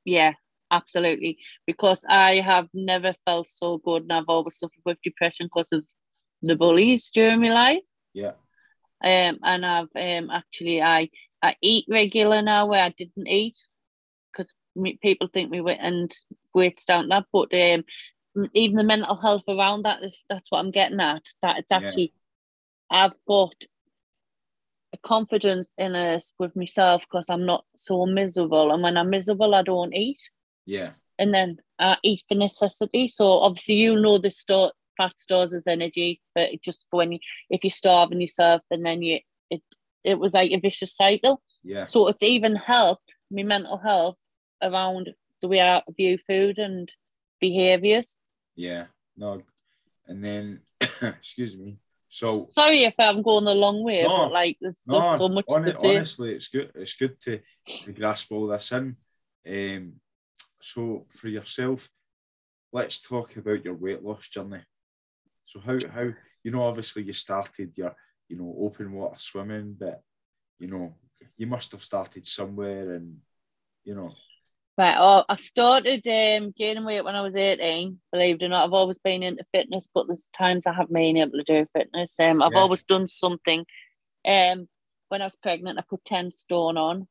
Yeah, 0.04 0.32
absolutely. 0.70 1.38
Because 1.66 2.04
I 2.08 2.36
have 2.36 2.68
never 2.72 3.14
felt 3.24 3.48
so 3.48 3.78
good 3.78 4.02
and 4.02 4.12
I've 4.12 4.28
always 4.28 4.58
suffered 4.58 4.82
with 4.84 4.98
depression 5.02 5.46
because 5.46 5.68
of 5.72 5.84
the 6.42 6.54
bullies 6.54 7.10
during 7.12 7.40
my 7.40 7.50
life. 7.50 7.82
Yeah. 8.12 8.32
Um, 9.04 9.38
and 9.42 9.66
I've 9.66 9.88
um 9.94 10.30
actually 10.30 10.80
I 10.80 11.10
I 11.42 11.56
eat 11.60 11.84
regular 11.90 12.40
now 12.40 12.66
where 12.66 12.82
I 12.82 12.94
didn't 12.96 13.26
eat 13.26 13.58
because 14.32 14.52
people 15.02 15.28
think 15.32 15.50
we 15.50 15.60
went 15.60 15.80
and 15.82 16.10
weights 16.54 16.84
down 16.84 17.08
that, 17.08 17.24
but 17.32 17.52
um 17.52 17.84
even 18.54 18.76
the 18.76 18.84
mental 18.84 19.16
health 19.16 19.44
around 19.48 19.84
that 19.84 20.02
is 20.02 20.22
that's 20.28 20.50
what 20.50 20.60
I'm 20.60 20.70
getting 20.70 21.00
at. 21.00 21.22
That 21.42 21.58
it's 21.58 21.72
actually 21.72 22.12
yeah. 22.90 23.04
I've 23.04 23.14
got 23.26 23.54
a 24.94 24.98
confidence 24.98 25.68
in 25.78 25.94
us 25.94 26.32
with 26.38 26.54
myself 26.56 27.02
because 27.02 27.28
I'm 27.28 27.46
not 27.46 27.64
so 27.76 28.06
miserable, 28.06 28.72
and 28.72 28.82
when 28.82 28.96
I'm 28.96 29.10
miserable, 29.10 29.54
I 29.54 29.62
don't 29.62 29.94
eat. 29.94 30.20
Yeah. 30.64 30.92
And 31.18 31.32
then 31.32 31.58
I 31.78 31.96
eat 32.02 32.22
for 32.28 32.34
necessity. 32.34 33.08
So 33.08 33.38
obviously, 33.40 33.76
you 33.76 33.96
know 33.96 34.18
the 34.18 34.30
store 34.30 34.72
fat 34.96 35.12
stores 35.18 35.52
as 35.52 35.66
energy, 35.66 36.20
but 36.34 36.50
just 36.62 36.86
for 36.90 36.98
when 36.98 37.12
you 37.12 37.18
if 37.50 37.64
you're 37.64 37.70
starving 37.70 38.20
yourself, 38.20 38.62
and 38.70 38.84
then 38.84 39.02
you 39.02 39.20
it 39.50 39.62
it 40.04 40.18
was 40.18 40.34
like 40.34 40.50
a 40.52 40.60
vicious 40.60 40.94
cycle. 40.94 41.42
Yeah. 41.62 41.86
So 41.86 42.08
it's 42.08 42.22
even 42.22 42.56
helped 42.56 43.14
my 43.30 43.42
mental 43.42 43.78
health 43.78 44.16
around 44.62 45.10
the 45.42 45.48
way 45.48 45.60
I 45.60 45.82
view 45.96 46.18
food 46.18 46.58
and 46.58 46.88
behaviors. 47.40 48.16
Yeah. 48.54 48.86
No. 49.16 49.42
And 50.06 50.24
then, 50.24 50.60
excuse 51.02 51.56
me. 51.56 51.78
So 52.08 52.48
sorry 52.50 52.84
if 52.84 52.94
I'm 52.98 53.22
going 53.22 53.44
the 53.44 53.54
long 53.54 53.82
way, 53.82 54.02
no, 54.02 54.08
but 54.08 54.32
like 54.32 54.56
there's 54.60 54.78
no, 54.86 55.16
so 55.16 55.28
much 55.28 55.44
on, 55.48 55.64
to 55.64 55.76
say. 55.76 55.96
Honestly, 55.96 56.32
it's 56.32 56.48
good. 56.48 56.70
It's 56.74 56.94
good 56.94 57.20
to, 57.22 57.40
to 57.66 57.92
grasp 57.92 58.30
all 58.32 58.46
this 58.46 58.72
in. 58.72 58.96
Um, 59.48 59.94
so 60.60 61.06
for 61.08 61.28
yourself, 61.28 61.88
let's 62.72 63.00
talk 63.00 63.36
about 63.36 63.64
your 63.64 63.74
weight 63.74 64.02
loss 64.02 64.28
journey. 64.28 64.62
So 65.46 65.60
how 65.60 65.78
how 65.92 66.08
you 66.44 66.50
know 66.50 66.62
obviously 66.62 67.02
you 67.02 67.12
started 67.12 67.76
your 67.76 67.94
you 68.28 68.36
know 68.36 68.54
open 68.60 68.92
water 68.92 69.18
swimming, 69.18 69.76
but 69.78 70.00
you 70.58 70.68
know 70.68 70.94
you 71.36 71.46
must 71.46 71.72
have 71.72 71.84
started 71.84 72.26
somewhere, 72.26 72.94
and 72.94 73.16
you 73.84 73.94
know. 73.94 74.12
Right. 74.78 74.96
Oh, 74.98 75.24
I 75.26 75.36
started 75.36 76.06
um, 76.06 76.52
gaining 76.56 76.84
weight 76.84 77.02
when 77.02 77.14
I 77.14 77.22
was 77.22 77.34
18. 77.34 77.98
Believe 78.12 78.36
it 78.36 78.44
or 78.44 78.48
not, 78.48 78.64
I've 78.64 78.74
always 78.74 78.98
been 78.98 79.22
into 79.22 79.44
fitness, 79.52 79.88
but 79.94 80.06
there's 80.06 80.28
times 80.36 80.64
I 80.66 80.74
haven't 80.74 80.92
been 80.92 81.16
able 81.16 81.38
to 81.38 81.44
do 81.44 81.66
fitness. 81.74 82.14
Um, 82.20 82.42
I've 82.42 82.52
yeah. 82.52 82.58
always 82.58 82.84
done 82.84 83.06
something. 83.06 83.64
Um, 84.26 84.68
when 85.08 85.22
I 85.22 85.26
was 85.26 85.36
pregnant, 85.42 85.78
I 85.78 85.82
put 85.88 86.04
10 86.04 86.32
stone 86.32 86.76
on. 86.76 87.08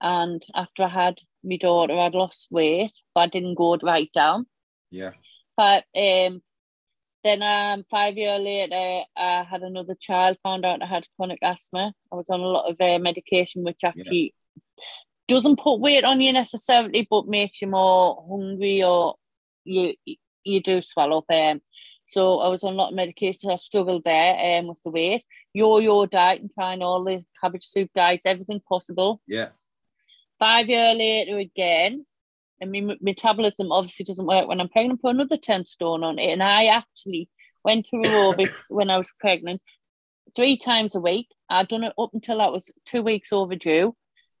And 0.00 0.44
after 0.54 0.84
I 0.84 0.88
had 0.88 1.18
my 1.42 1.56
daughter, 1.56 1.98
I'd 1.98 2.14
lost 2.14 2.46
weight, 2.52 2.92
but 3.16 3.22
I 3.22 3.26
didn't 3.26 3.56
go 3.56 3.76
right 3.82 4.10
down. 4.12 4.46
Yeah. 4.92 5.12
But 5.56 5.84
um, 5.96 6.40
then 7.24 7.42
um, 7.42 7.84
five 7.90 8.16
years 8.16 8.40
later, 8.40 9.02
I 9.16 9.42
had 9.42 9.62
another 9.62 9.96
child, 9.98 10.38
found 10.44 10.64
out 10.64 10.82
I 10.82 10.86
had 10.86 11.04
chronic 11.16 11.40
asthma. 11.42 11.92
I 12.12 12.14
was 12.14 12.30
on 12.30 12.38
a 12.38 12.46
lot 12.46 12.70
of 12.70 12.76
uh, 12.80 13.00
medication, 13.00 13.64
which 13.64 13.82
actually 13.82 14.34
yeah. 14.76 14.84
Doesn't 15.28 15.60
put 15.60 15.80
weight 15.80 16.04
on 16.04 16.20
you 16.20 16.32
necessarily, 16.32 17.06
but 17.08 17.28
makes 17.28 17.62
you 17.62 17.68
more 17.68 18.24
hungry 18.28 18.82
or 18.82 19.16
you 19.64 19.94
you 20.44 20.62
do 20.62 20.80
swallow 20.82 21.18
up. 21.18 21.24
Um, 21.30 21.60
so 22.08 22.38
I 22.38 22.48
was 22.48 22.64
on 22.64 22.72
a 22.72 22.76
lot 22.76 22.88
of 22.88 22.94
medication. 22.94 23.50
I 23.50 23.56
struggled 23.56 24.04
there 24.04 24.58
um, 24.58 24.68
with 24.68 24.80
the 24.82 24.90
weight. 24.90 25.22
Yo-yo 25.52 26.06
diet 26.06 26.40
and 26.40 26.50
trying 26.50 26.82
all 26.82 27.04
the 27.04 27.22
cabbage 27.40 27.64
soup 27.64 27.90
diets, 27.94 28.24
everything 28.24 28.60
possible. 28.66 29.20
Yeah. 29.26 29.50
Five 30.38 30.68
years 30.68 30.96
later 30.96 31.38
again, 31.38 32.06
and 32.60 32.72
my 32.72 32.96
metabolism 33.00 33.70
obviously 33.70 34.04
doesn't 34.04 34.26
work 34.26 34.48
when 34.48 34.60
I'm 34.60 34.68
pregnant, 34.68 35.02
put 35.02 35.14
another 35.14 35.36
10 35.36 35.66
stone 35.66 36.02
on 36.02 36.18
it. 36.18 36.32
And 36.32 36.42
I 36.42 36.66
actually 36.66 37.28
went 37.64 37.86
to 37.86 37.96
aerobics 37.96 38.64
when 38.70 38.90
I 38.90 38.98
was 38.98 39.12
pregnant 39.20 39.60
three 40.34 40.56
times 40.56 40.94
a 40.94 41.00
week. 41.00 41.28
I'd 41.50 41.68
done 41.68 41.84
it 41.84 41.92
up 41.98 42.10
until 42.14 42.40
I 42.40 42.48
was 42.48 42.70
two 42.84 43.02
weeks 43.02 43.32
overdue. 43.32 43.94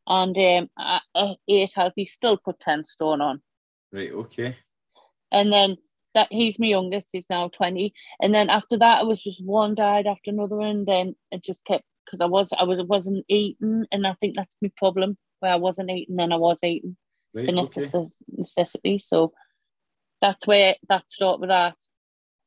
And 0.08 0.36
um, 0.38 0.70
I, 1.14 1.36
ate 1.48 1.72
healthy, 1.74 2.06
still 2.06 2.38
put 2.38 2.58
10 2.60 2.84
stone 2.84 3.20
on. 3.20 3.42
Right, 3.92 4.10
okay. 4.10 4.56
And 5.30 5.52
then 5.52 5.76
that 6.14 6.28
he's 6.30 6.58
my 6.58 6.68
youngest, 6.68 7.10
he's 7.12 7.28
now 7.28 7.48
20. 7.48 7.92
And 8.20 8.34
then 8.34 8.48
after 8.48 8.78
that, 8.78 9.02
it 9.02 9.06
was 9.06 9.22
just 9.22 9.44
one 9.44 9.74
died 9.74 10.06
after 10.06 10.30
another. 10.30 10.60
And 10.62 10.86
then 10.86 11.14
it 11.30 11.44
just 11.44 11.62
kept, 11.66 11.84
because 12.06 12.22
I 12.22 12.26
was, 12.26 12.52
I 12.58 12.64
was, 12.64 12.82
wasn't 12.82 13.26
eating. 13.28 13.84
And 13.92 14.06
I 14.06 14.14
think 14.14 14.34
that's 14.34 14.56
my 14.62 14.72
problem, 14.78 15.18
where 15.40 15.52
I 15.52 15.56
wasn't 15.56 15.90
eating, 15.90 16.16
then 16.16 16.32
I 16.32 16.36
was 16.36 16.58
eating 16.64 16.96
right, 17.34 17.44
for 17.44 17.52
necessity, 17.52 18.24
okay. 18.32 18.38
necessity. 18.38 18.98
So 19.00 19.34
that's 20.22 20.46
where 20.46 20.76
that 20.88 21.10
started 21.12 21.40
with 21.42 21.50
that. 21.50 21.74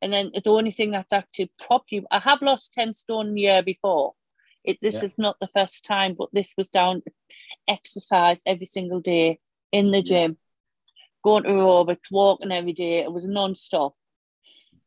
And 0.01 0.11
then 0.11 0.31
the 0.33 0.49
only 0.49 0.71
thing 0.71 0.89
that's 0.89 1.13
actually 1.13 1.51
properly, 1.59 2.03
I 2.09 2.17
have 2.17 2.41
lost 2.41 2.73
10 2.73 2.95
stone 2.95 3.37
year 3.37 3.61
before. 3.61 4.13
It, 4.63 4.79
this 4.81 4.95
yeah. 4.95 5.05
is 5.05 5.15
not 5.17 5.37
the 5.39 5.49
first 5.55 5.85
time, 5.85 6.15
but 6.17 6.29
this 6.33 6.53
was 6.57 6.69
down 6.69 7.03
exercise 7.67 8.39
every 8.45 8.65
single 8.65 8.99
day 8.99 9.39
in 9.71 9.91
the 9.91 10.01
gym, 10.01 10.37
going 11.23 11.43
to 11.43 11.49
aerobics, 11.49 12.11
walking 12.11 12.51
every 12.51 12.73
day. 12.73 12.99
It 12.99 13.11
was 13.11 13.25
non-stop. 13.25 13.95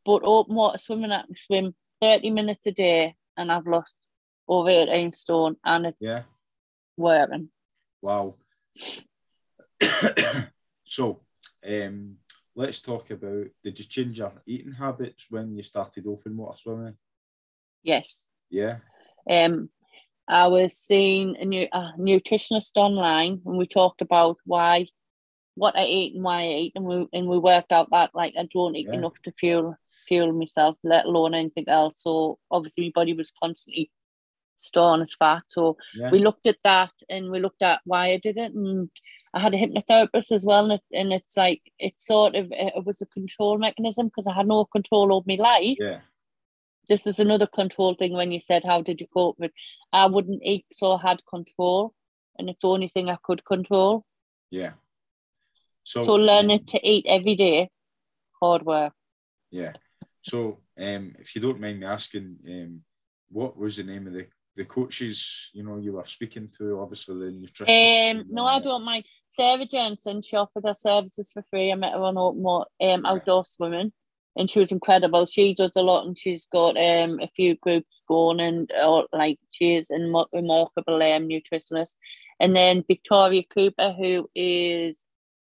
But 0.04 0.23
open 0.25 0.54
water 0.54 0.78
swimming, 0.78 1.12
I 1.12 1.23
can 1.23 1.37
swim 1.37 1.75
30 2.00 2.31
minutes 2.31 2.66
a 2.66 2.73
day 2.73 3.16
and 3.37 3.50
I've 3.50 3.66
lost 3.66 3.95
over 4.47 4.69
18 4.69 5.12
stone 5.12 5.57
and 5.64 5.87
it's 5.87 5.99
yeah. 6.00 6.23
working. 6.97 7.49
Wow. 8.02 8.35
so, 10.85 11.21
um, 11.66 12.16
let's 12.54 12.81
talk 12.81 13.11
about 13.11 13.47
did 13.62 13.78
you 13.78 13.85
change 13.87 14.19
your 14.19 14.33
eating 14.47 14.73
habits 14.73 15.26
when 15.31 15.57
you 15.57 15.62
started 15.62 16.07
open 16.07 16.37
water 16.37 16.59
swimming? 16.62 16.97
Yes. 17.83 18.25
Yeah. 18.50 18.78
Um, 19.28 19.71
I 20.28 20.47
was 20.49 20.76
seeing 20.76 21.37
a 21.38 21.45
new 21.45 21.66
a 21.73 21.93
nutritionist 21.99 22.76
online 22.76 23.40
and 23.45 23.59
we 23.59 23.66
talked 23.66 24.00
about 24.00 24.37
why 24.45 24.87
what 25.54 25.76
I 25.76 25.85
eat 25.85 26.14
and 26.14 26.25
why 26.25 26.43
I 26.43 26.49
eat 26.49 26.73
and 26.75 26.85
we 26.85 27.07
and 27.12 27.28
we 27.28 27.38
worked 27.38 27.73
out 27.73 27.88
that 27.90 28.11
like 28.14 28.35
I 28.38 28.49
don't 28.52 28.76
eat 28.76 28.88
yeah. 28.88 28.99
enough 28.99 29.21
to 29.23 29.33
fuel 29.33 29.76
fuel 30.09 30.33
myself, 30.33 30.76
let 30.83 31.07
alone 31.07 31.35
anything 31.35 31.69
else. 31.69 32.02
So 32.02 32.38
obviously 32.50 32.85
my 32.85 32.93
body 32.95 33.14
was 33.14 33.33
constantly 33.43 33.90
storing 34.59 35.02
as 35.02 35.14
fat. 35.14 35.43
So 35.49 35.76
yeah. 35.95 36.11
we 36.11 36.19
looked 36.21 36.47
at 36.47 36.59
that 36.64 36.93
and 37.09 37.31
we 37.31 37.40
looked 37.40 37.62
at 37.62 37.81
why 37.85 38.12
I 38.12 38.19
did 38.19 38.37
it 38.37 38.52
and 38.52 38.90
I 39.35 39.40
had 39.40 39.52
a 39.52 39.59
hypnotherapist 39.59 40.31
as 40.31 40.45
well, 40.45 40.71
and, 40.71 40.75
it, 40.75 40.83
and 40.93 41.12
it's 41.12 41.37
like 41.37 41.61
it's 41.81 42.07
sort 42.07 42.37
of 42.37 42.47
it 42.52 42.85
was 42.85 43.02
a 43.02 43.07
control 43.07 43.59
mechanism 43.59 44.07
because 44.07 44.28
I 44.28 44.33
had 44.33 44.47
no 44.47 44.64
control 44.64 45.12
over 45.12 45.25
my 45.26 45.35
life. 45.35 45.76
Yeah. 45.78 46.00
This 46.88 47.07
is 47.07 47.19
another 47.19 47.47
control 47.47 47.95
thing 47.95 48.12
when 48.12 48.33
you 48.33 48.41
said 48.41 48.62
how 48.64 48.83
did 48.83 49.00
you 49.00 49.07
cope 49.12 49.38
with 49.38 49.53
I 49.93 50.07
wouldn't 50.07 50.43
eat 50.43 50.67
so 50.73 50.93
I 50.93 51.00
had 51.00 51.21
control 51.29 51.95
and 52.38 52.49
it's 52.49 52.62
the 52.62 52.69
only 52.69 52.88
thing 52.88 53.09
I 53.09 53.19
could 53.23 53.45
control. 53.45 54.05
Yeah. 54.50 54.73
So, 55.83 56.05
so 56.05 56.14
learning 56.14 56.64
to 56.67 56.88
eat 56.88 57.05
every 57.09 57.37
day, 57.37 57.71
hard 58.41 58.64
work. 58.64 58.93
Yeah. 59.50 59.73
So 60.23 60.61
um 60.79 61.14
if 61.19 61.35
you 61.35 61.41
don't 61.41 61.61
mind 61.61 61.81
me 61.81 61.87
asking, 61.87 62.37
um 62.49 62.81
what 63.29 63.57
was 63.57 63.76
the 63.76 63.85
name 63.85 64.07
of 64.07 64.12
the 64.12 64.26
the 64.57 64.64
coaches 64.64 65.50
you 65.53 65.64
know 65.64 65.79
you 65.79 65.95
were 65.95 66.05
speaking 66.05 66.49
to 66.57 66.79
obviously 66.79 67.19
the 67.19 67.33
nutrition 67.33 68.21
um 68.21 68.25
no 68.31 68.47
i 68.47 68.61
don't 68.61 68.85
mind 68.85 69.05
Sarah 69.35 69.67
Jensen, 69.67 70.23
she 70.23 70.37
offered 70.37 70.64
her 70.64 70.75
services 70.75 71.33
for 71.33 71.43
free. 71.43 71.73
I 71.73 71.75
met 71.75 71.93
her 71.93 72.05
on 72.05 72.17
Open 72.17 72.47
um, 72.81 73.05
Outdoor 73.05 73.45
Swimming 73.45 73.93
and 74.37 74.50
she 74.50 74.59
was 74.59 74.73
incredible. 74.73 75.26
She 75.26 75.55
does 75.55 75.76
a 75.76 75.83
lot 75.83 76.07
and 76.07 76.19
she's 76.19 76.47
got 76.47 76.76
um, 76.76 77.21
a 77.21 77.29
few 77.35 77.57
groups 77.57 78.03
going 78.09 78.41
and 78.41 78.71
uh, 78.73 79.03
like 79.12 79.38
she 79.53 79.76
is 79.76 79.91
a 79.91 79.99
remarkable 80.33 81.03
um, 81.03 81.29
nutritionist. 81.29 81.93
And 82.41 82.55
then 82.55 82.85
Victoria 82.87 83.43
Cooper, 83.53 83.93
who 83.93 84.29
is 84.35 85.05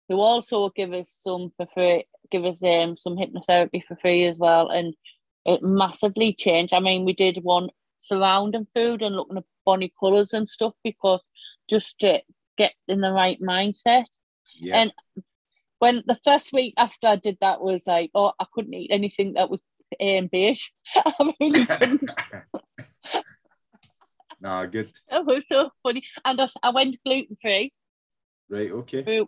who 0.08 0.15
also 0.15 0.70
give 0.70 0.94
us 0.94 1.13
some 1.22 1.51
for 1.56 1.65
free, 1.65 2.06
give 2.32 2.46
us 2.46 2.63
um, 2.63 2.96
some 2.96 3.17
hypnotherapy 3.17 3.84
for 3.86 3.98
free 3.98 4.24
as 4.24 4.39
well. 4.39 4.70
And 4.70 4.96
it 5.46 5.62
massively 5.62 6.34
changed. 6.34 6.74
I 6.74 6.79
mean, 6.79 7.03
we 7.03 7.13
did 7.13 7.44
one 7.44 7.70
surrounding 7.98 8.67
food 8.74 9.01
and 9.01 9.15
looking 9.15 9.38
at 9.38 9.44
bonny 9.65 9.91
colours 10.00 10.34
and 10.34 10.48
stuff 10.48 10.74
because 10.84 11.25
just 11.70 12.00
to 12.00 12.22
get 12.58 12.74
in 12.88 13.01
the 13.01 13.12
right 13.12 13.41
mindset. 13.41 14.06
Yeah. 14.60 14.82
And 14.82 14.94
when 15.79 16.03
the 16.05 16.15
first 16.15 16.51
week 16.53 16.74
after 16.77 17.07
I 17.07 17.15
did 17.15 17.38
that 17.41 17.62
was 17.62 17.88
like, 17.88 18.12
oh, 18.15 18.34
I 18.39 18.46
couldn't 18.51 18.74
eat 18.74 18.91
anything 18.91 19.34
that 19.34 19.50
was 19.50 19.62
um, 20.01 20.27
beige. 20.31 20.67
I 20.96 21.34
really 21.39 21.65
couldn't. 21.65 22.12
nah, 24.41 24.65
good. 24.65 24.91
it 25.12 25.25
was 25.25 25.48
so 25.48 25.72
funny. 25.84 26.03
And 26.25 26.41
I, 26.41 26.48
I 26.63 26.69
went 26.72 26.98
gluten 27.05 27.36
free. 27.41 27.74
Right, 28.50 28.72
okay. 28.72 29.25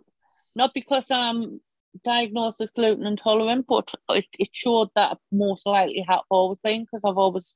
Not 0.54 0.74
because 0.74 1.10
I'm 1.10 1.60
diagnosed 2.04 2.60
as 2.60 2.70
gluten 2.70 3.06
intolerant, 3.06 3.66
but 3.68 3.92
it, 4.10 4.26
it 4.38 4.48
showed 4.52 4.88
that 4.94 5.12
I 5.12 5.16
most 5.32 5.66
likely 5.66 6.04
have 6.08 6.20
always 6.28 6.58
been 6.62 6.82
because 6.84 7.02
I've 7.04 7.18
always 7.18 7.54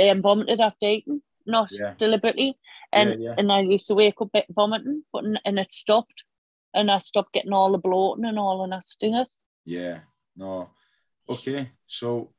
um, 0.00 0.22
vomited 0.22 0.60
after 0.60 0.86
eating, 0.86 1.22
not 1.46 1.70
Yeah. 1.72 1.94
deliberately. 1.98 2.58
And 2.92 3.10
Yeah, 3.10 3.30
yeah. 3.30 3.34
and 3.38 3.52
I 3.52 3.60
used 3.60 3.86
to 3.86 3.94
wake 3.94 4.20
up 4.20 4.30
vomiting, 4.50 5.04
but 5.12 5.24
and 5.44 5.58
it 5.58 5.72
stopped. 5.72 6.24
And 6.74 6.90
I 6.90 7.00
stopped 7.00 7.32
getting 7.32 7.52
all 7.52 7.72
the 7.72 7.78
bloating 7.78 8.24
and 8.24 8.38
all 8.38 8.60
the 8.62 8.66
nastiness. 8.68 9.28
Yeah, 9.64 10.00
no. 10.36 10.70
Okay, 11.28 11.70
so 11.86 12.32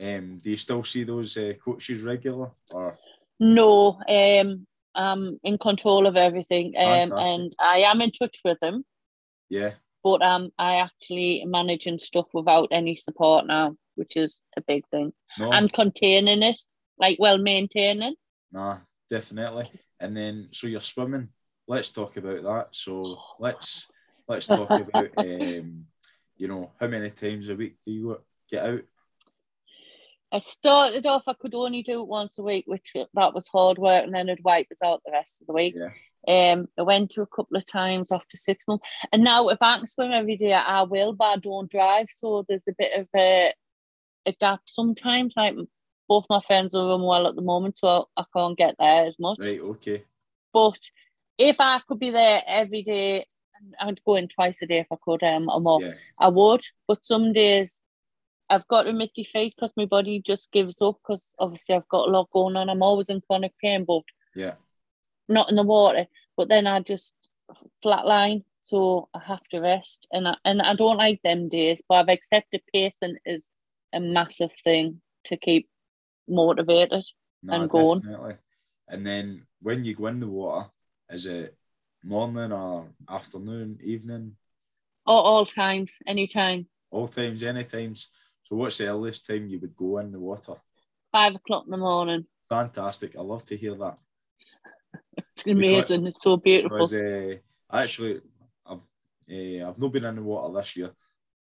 um, 0.00 0.38
do 0.38 0.50
you 0.50 0.56
still 0.56 0.84
see 0.84 1.04
those 1.04 1.36
uh, 1.36 1.52
coaches 1.64 2.02
regular? 2.02 2.50
Or 2.70 2.98
No, 3.40 4.00
um, 4.08 4.66
I'm 4.94 5.38
in 5.42 5.58
control 5.58 6.06
of 6.06 6.16
everything, 6.16 6.74
um, 6.76 7.10
Fantastic. 7.10 7.36
and 7.38 7.54
I 7.60 7.78
am 7.80 8.00
in 8.00 8.10
touch 8.12 8.38
with 8.44 8.58
them. 8.60 8.84
yeah, 9.48 9.74
But 10.02 10.22
um, 10.22 10.50
I 10.58 10.76
actually 10.76 11.44
managing 11.46 11.98
stuff 11.98 12.26
without 12.32 12.68
any 12.72 12.96
support 12.96 13.46
now, 13.46 13.76
which 13.94 14.16
is 14.16 14.40
a 14.56 14.60
big 14.62 14.86
thing, 14.88 15.12
no, 15.38 15.52
and 15.52 15.72
containing 15.72 16.42
it, 16.42 16.58
like 16.98 17.18
well 17.18 17.38
maintaining. 17.38 18.14
nah, 18.52 18.78
definitely. 19.10 19.70
And 19.98 20.16
then, 20.16 20.48
so 20.52 20.66
you're 20.66 20.80
swimming. 20.82 21.30
Let's 21.68 21.90
talk 21.90 22.16
about 22.16 22.42
that. 22.42 22.68
So 22.72 23.18
let's 23.38 23.88
let's 24.28 24.46
talk 24.46 24.70
about 24.70 25.10
um, 25.18 25.86
you 26.36 26.48
know, 26.48 26.70
how 26.78 26.86
many 26.86 27.10
times 27.10 27.48
a 27.48 27.56
week 27.56 27.76
do 27.86 27.92
you 27.92 28.20
get 28.50 28.64
out? 28.64 28.82
I 30.32 30.40
started 30.40 31.06
off, 31.06 31.24
I 31.28 31.34
could 31.34 31.54
only 31.54 31.82
do 31.82 32.02
it 32.02 32.08
once 32.08 32.38
a 32.38 32.42
week, 32.42 32.64
which 32.66 32.92
that 32.94 33.34
was 33.34 33.48
hard 33.48 33.78
work, 33.78 34.04
and 34.04 34.14
then 34.14 34.28
it'd 34.28 34.44
wipe 34.44 34.66
us 34.70 34.82
out 34.82 35.00
the 35.04 35.12
rest 35.12 35.40
of 35.40 35.46
the 35.46 35.52
week. 35.52 35.76
Yeah, 35.76 36.52
Um, 36.52 36.68
I 36.78 36.82
went 36.82 37.12
to 37.12 37.22
a 37.22 37.26
couple 37.26 37.56
of 37.56 37.64
times 37.64 38.10
after 38.10 38.36
six 38.36 38.66
months, 38.66 38.84
and 39.12 39.22
now 39.22 39.48
if 39.48 39.58
I 39.62 39.78
can 39.78 39.86
swim 39.86 40.12
every 40.12 40.36
day, 40.36 40.52
I 40.52 40.82
will, 40.82 41.12
but 41.12 41.24
I 41.24 41.36
don't 41.36 41.70
drive, 41.70 42.08
so 42.14 42.44
there's 42.48 42.66
a 42.68 42.74
bit 42.76 43.00
of 43.00 43.06
a, 43.14 43.54
a 44.26 44.32
gap 44.32 44.60
sometimes. 44.66 45.34
Like 45.36 45.54
both 46.08 46.26
my 46.28 46.40
friends 46.40 46.74
are 46.74 46.94
unwell 46.94 47.28
at 47.28 47.36
the 47.36 47.42
moment, 47.42 47.78
so 47.78 48.08
I 48.16 48.24
can't 48.36 48.58
get 48.58 48.74
there 48.78 49.06
as 49.06 49.18
much. 49.18 49.38
right, 49.38 49.60
okay, 49.60 50.04
But 50.52 50.80
if 51.38 51.56
I 51.58 51.80
could 51.86 51.98
be 51.98 52.10
there 52.10 52.42
every 52.46 52.82
day, 52.82 53.26
I'd 53.80 54.00
go 54.04 54.16
in 54.16 54.28
twice 54.28 54.62
a 54.62 54.66
day 54.66 54.78
if 54.78 54.86
I 54.92 54.96
could. 55.02 55.22
Um, 55.22 55.48
or 55.48 55.60
more, 55.60 55.82
yeah, 55.82 55.94
I 56.18 56.28
would. 56.28 56.60
But 56.86 57.04
some 57.04 57.32
days 57.32 57.80
I've 58.48 58.68
got 58.68 58.84
to 58.84 58.90
admit 58.90 59.10
defeat 59.14 59.54
because 59.56 59.72
my 59.76 59.86
body 59.86 60.22
just 60.24 60.52
gives 60.52 60.80
up 60.80 60.98
because 61.02 61.26
obviously 61.38 61.74
I've 61.74 61.88
got 61.88 62.08
a 62.08 62.10
lot 62.10 62.30
going 62.32 62.56
on. 62.56 62.68
I'm 62.70 62.82
always 62.82 63.08
in 63.08 63.20
chronic 63.20 63.52
pain, 63.62 63.84
but 63.84 64.02
yeah, 64.34 64.54
not 65.28 65.50
in 65.50 65.56
the 65.56 65.62
water. 65.62 66.06
But 66.36 66.48
then 66.48 66.66
I 66.66 66.80
just 66.80 67.14
flatline, 67.84 68.44
so 68.62 69.08
I 69.14 69.20
have 69.26 69.42
to 69.48 69.60
rest. 69.60 70.06
And 70.12 70.28
I, 70.28 70.36
and 70.44 70.60
I 70.62 70.74
don't 70.74 70.98
like 70.98 71.20
them 71.22 71.48
days, 71.48 71.82
but 71.88 71.96
I've 71.96 72.08
accepted 72.08 72.60
pacing 72.72 73.16
is 73.24 73.50
a 73.92 74.00
massive 74.00 74.52
thing 74.62 75.00
to 75.24 75.36
keep 75.36 75.68
motivated. 76.28 77.04
nah, 77.42 77.62
And 77.62 77.70
going. 77.70 78.00
definitely. 78.00 78.34
And 78.88 79.06
then 79.06 79.46
when 79.62 79.84
you 79.84 79.94
go 79.94 80.06
in 80.06 80.20
the 80.20 80.28
water, 80.28 80.68
is 81.10 81.26
it 81.26 81.56
morning 82.02 82.52
or 82.52 82.88
afternoon, 83.08 83.78
evening? 83.82 84.36
All, 85.06 85.22
all 85.22 85.46
times, 85.46 85.98
anytime. 86.06 86.66
All 86.90 87.08
times, 87.08 87.42
any 87.42 87.64
times. 87.64 88.08
So 88.42 88.56
what's 88.56 88.78
the 88.78 88.86
earliest 88.86 89.26
time 89.26 89.48
you 89.48 89.58
would 89.60 89.76
go 89.76 89.98
in 89.98 90.12
the 90.12 90.20
water? 90.20 90.54
Five 91.12 91.34
o'clock 91.34 91.64
in 91.66 91.70
the 91.70 91.76
morning. 91.76 92.26
Fantastic. 92.48 93.16
I 93.16 93.22
love 93.22 93.44
to 93.46 93.56
hear 93.56 93.74
that. 93.74 93.98
It's 95.16 95.46
amazing. 95.46 96.06
it's 96.06 96.22
so 96.22 96.36
beautiful. 96.36 96.78
Because 96.78 96.94
uh, 96.94 97.34
actually, 97.72 98.20
I've 98.64 98.86
uh, 99.30 99.68
I've 99.68 99.78
not 99.78 99.92
been 99.92 100.04
in 100.04 100.16
the 100.16 100.22
water 100.22 100.54
this 100.54 100.76
year, 100.76 100.90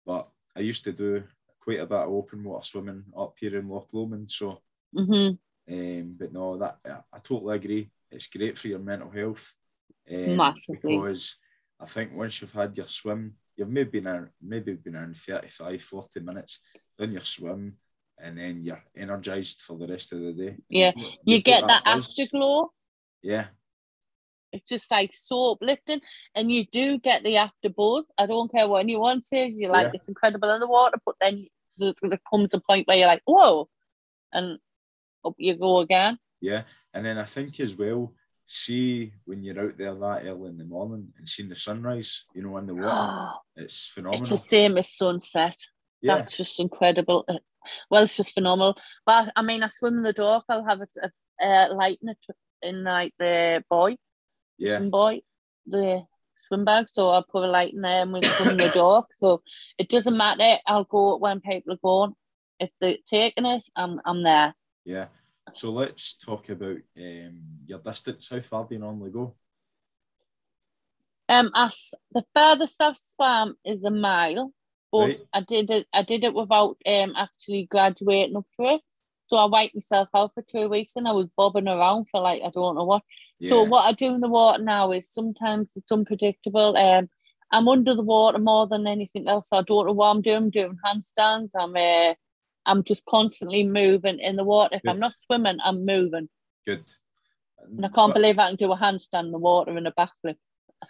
but 0.07 0.29
I 0.57 0.61
used 0.61 0.85
to 0.85 0.93
do 0.93 1.23
quite 1.61 1.81
a 1.81 1.87
bit 1.87 1.99
of 1.99 2.09
open 2.11 2.43
water 2.43 2.65
swimming 2.65 3.05
up 3.17 3.35
here 3.39 3.59
in 3.59 3.69
Loch 3.69 3.89
Lomond. 3.93 4.31
So, 4.31 4.61
hmm 4.95 5.31
um, 5.71 6.17
but 6.19 6.33
no, 6.33 6.57
that 6.57 6.79
I, 6.87 7.17
I 7.17 7.19
totally 7.19 7.57
agree. 7.57 7.91
It's 8.11 8.29
great 8.29 8.59
for 8.59 8.69
your 8.69 8.79
mental 8.79 9.11
health. 9.11 9.53
Um, 10.11 10.37
Massively. 10.37 10.97
Because 10.97 11.37
I 11.81 11.87
think 11.87 12.15
once 12.15 12.41
you've 12.41 12.53
had 12.53 12.77
your 12.77 12.87
swim, 12.87 13.35
you've 13.57 13.69
maybe 13.69 14.01
been 14.01 14.07
in, 14.07 14.29
maybe 14.41 14.75
been 14.75 14.97
in 14.97 15.15
35, 15.15 15.83
40 15.83 16.21
minutes, 16.21 16.61
then 16.99 17.13
your 17.13 17.25
swim, 17.25 17.77
and 18.19 18.39
then 18.39 18.63
you're 18.65 18.83
energized 18.97 19.61
for 19.63 19.77
the 19.77 19.87
rest 19.87 20.13
of 20.13 20.21
the 20.21 20.33
day. 20.33 20.57
Yeah, 20.69 20.93
You've- 20.97 21.19
You 21.25 21.43
get 21.43 21.67
that 21.67 21.85
buzz. 21.85 22.19
afterglow. 22.19 22.73
Yeah, 23.23 23.49
It's 24.53 24.69
just 24.69 24.91
like 24.91 25.11
so 25.15 25.53
uplifting, 25.53 26.01
and 26.35 26.51
you 26.51 26.65
do 26.65 26.99
get 26.99 27.23
the 27.23 27.37
after 27.37 27.69
buzz. 27.69 28.11
I 28.17 28.25
don't 28.27 28.51
care 28.51 28.67
what 28.67 28.81
anyone 28.81 29.21
says. 29.23 29.55
You're 29.59 29.71
like 29.73 29.89
Yeah. 29.89 29.91
it's 29.95 30.09
incredible 30.09 30.51
in 30.55 30.61
the 30.61 30.67
water, 30.67 30.97
but 31.05 31.17
then 31.21 31.47
there 31.77 31.93
comes 32.31 32.55
a 32.55 32.61
point 32.61 32.89
where 32.89 32.97
you're 32.97 33.07
like, 33.07 33.23
whoa, 33.27 33.69
and 34.33 34.59
up 35.25 35.35
you 35.37 35.55
go 35.57 35.79
again. 35.81 36.19
Yeah, 36.41 36.63
and 36.95 37.05
then 37.05 37.19
I 37.19 37.25
think 37.25 37.59
as 37.61 37.77
well, 37.77 38.15
see 38.45 39.13
when 39.27 39.43
you're 39.43 39.61
out 39.61 39.77
there 39.77 39.95
that 39.95 40.25
early 40.25 40.49
in 40.49 40.57
the 40.59 40.65
morning 40.65 41.13
and 41.19 41.29
seeing 41.29 41.49
the 41.49 41.57
sunrise, 41.57 42.25
you 42.35 42.43
know, 42.43 42.57
in 42.59 42.67
the 42.67 42.75
water, 42.75 43.33
it's 43.57 43.89
phenomenal. 43.89 44.21
it's 44.23 44.31
the 44.31 44.37
same 44.37 44.79
as 44.79 44.95
sunset. 44.97 45.57
yeah, 46.01 46.17
That's 46.17 46.37
just 46.37 46.59
incredible. 46.61 47.25
Uh, 47.29 47.35
Well, 47.91 48.05
it's 48.05 48.17
just 48.17 48.33
phenomenal. 48.35 48.79
But 49.05 49.33
I 49.37 49.43
mean, 49.43 49.63
I 49.63 49.69
swim 49.69 49.99
in 49.99 50.03
the 50.03 50.13
dark. 50.13 50.45
I'll 50.49 50.65
have 50.65 50.81
a, 50.81 50.89
a, 51.03 51.11
a 51.47 51.75
light 51.75 51.99
in, 52.03 52.09
it, 52.09 52.19
in 52.63 52.85
like 52.85 53.13
the 53.19 53.63
boy, 53.69 53.97
yeah, 54.57 54.79
swim 54.79 54.91
boy, 54.91 55.21
the 55.67 56.03
swim 56.47 56.65
bag. 56.65 56.87
So 56.89 57.11
I'll 57.11 57.25
put 57.25 57.45
a 57.45 57.49
light 57.49 57.75
in 57.75 57.83
there 57.83 58.03
and 58.03 58.13
we 58.13 58.23
swim 58.23 58.53
in 58.53 58.57
the 58.59 58.71
dark. 58.75 59.09
So 59.19 59.43
it 59.77 59.89
doesn't 59.91 60.17
matter. 60.17 60.59
I'll 60.67 60.85
go 60.85 61.17
when 61.19 61.41
people 61.41 61.75
are 61.75 61.79
going. 61.85 62.15
If 62.59 62.71
they're 62.81 62.97
taking 63.07 63.45
us, 63.45 63.69
I'm 63.77 64.01
I'm 64.07 64.23
there. 64.23 64.55
yeah. 64.85 65.09
So 65.55 65.71
let's 65.71 66.17
talk 66.17 66.49
about 66.49 66.77
um, 66.99 67.41
your 67.67 67.79
distance. 67.79 68.29
How 68.31 68.41
far 68.41 68.67
do 68.67 68.75
you 68.75 68.81
normally 68.81 69.11
go? 69.11 69.35
Um, 71.29 71.51
as 71.55 71.93
the 72.13 72.25
furthest 72.35 72.81
I've 72.81 72.97
swam 72.97 73.57
is 73.65 73.85
a 73.85 73.91
mile, 73.91 74.53
but 74.91 75.03
Right. 75.03 75.21
I 75.35 75.41
did 75.43 75.71
it. 75.71 75.87
I 75.93 76.03
did 76.03 76.25
it 76.25 76.35
without 76.35 76.77
um 76.87 77.15
actually 77.17 77.67
graduating 77.71 78.37
up 78.37 78.47
to 78.59 78.75
it. 78.75 78.81
So 79.27 79.37
I 79.37 79.45
wiped 79.45 79.75
myself 79.75 80.09
out 80.15 80.33
for 80.35 80.43
two 80.43 80.69
weeks, 80.69 80.97
and 80.97 81.07
I 81.07 81.13
was 81.13 81.29
bobbing 81.37 81.69
around 81.69 82.09
for 82.09 82.21
like 82.21 82.43
I 82.43 82.51
don't 82.51 82.77
know 82.77 82.85
what. 82.85 83.03
So 83.43 83.63
what 83.63 83.85
I 83.85 83.93
do 83.93 84.15
in 84.15 84.21
the 84.21 84.29
water 84.29 84.63
now 84.63 84.91
is 84.93 85.09
sometimes 85.09 85.73
it's 85.77 85.93
unpredictable. 85.93 86.77
Um, 86.77 87.09
I'm 87.53 87.69
under 87.69 87.95
the 87.95 88.03
water 88.03 88.39
more 88.39 88.67
than 88.67 88.87
anything 88.87 89.29
else. 89.29 89.49
I 89.53 89.63
don't 89.63 89.87
know 89.87 89.93
what 89.93 90.09
I'm 90.09 90.23
doing. 90.23 90.37
I'm 90.37 90.51
doing 90.51 90.77
handstands. 90.85 91.51
I'm 91.59 91.77
uh, 91.77 92.15
I'm 92.69 92.85
just 92.85 93.05
constantly 93.07 93.65
moving 93.65 94.21
in 94.21 94.37
the 94.37 94.45
water. 94.45 94.77
If 94.77 94.83
I'm 94.87 95.01
not 95.01 95.15
swimming, 95.19 95.59
I'm 95.65 95.87
moving, 95.87 96.29
good. 96.67 96.85
and 97.63 97.85
I 97.85 97.89
can't 97.89 98.15
believe 98.15 98.39
I 98.39 98.49
can 98.49 98.57
do 98.57 98.73
a 98.73 98.77
handstand 98.77 99.25
in 99.25 99.33
the 99.33 99.39
water 99.39 99.77
in 99.77 99.87
a 99.87 99.93
backflip. 99.93 100.37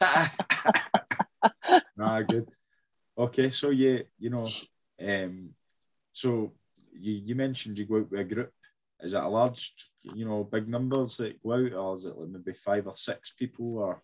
nah, 1.96 2.22
good. 2.22 2.48
Okay, 3.16 3.50
so 3.50 3.70
yeah, 3.70 4.00
you 4.18 4.30
know, 4.30 4.46
um, 5.00 5.50
so 6.12 6.52
you, 6.92 7.14
you 7.24 7.34
mentioned 7.34 7.78
you 7.78 7.86
go 7.86 7.98
out 7.98 8.10
with 8.10 8.20
a 8.20 8.24
group. 8.24 8.52
Is 9.00 9.14
it 9.14 9.22
a 9.22 9.28
large, 9.28 9.72
you 10.02 10.24
know, 10.24 10.42
big 10.42 10.68
numbers 10.68 11.16
that 11.18 11.40
go 11.42 11.52
out, 11.52 11.72
or 11.72 11.94
is 11.94 12.04
it 12.04 12.18
like 12.18 12.28
maybe 12.28 12.52
five 12.52 12.88
or 12.88 12.96
six 12.96 13.32
people, 13.38 13.78
or 13.78 14.02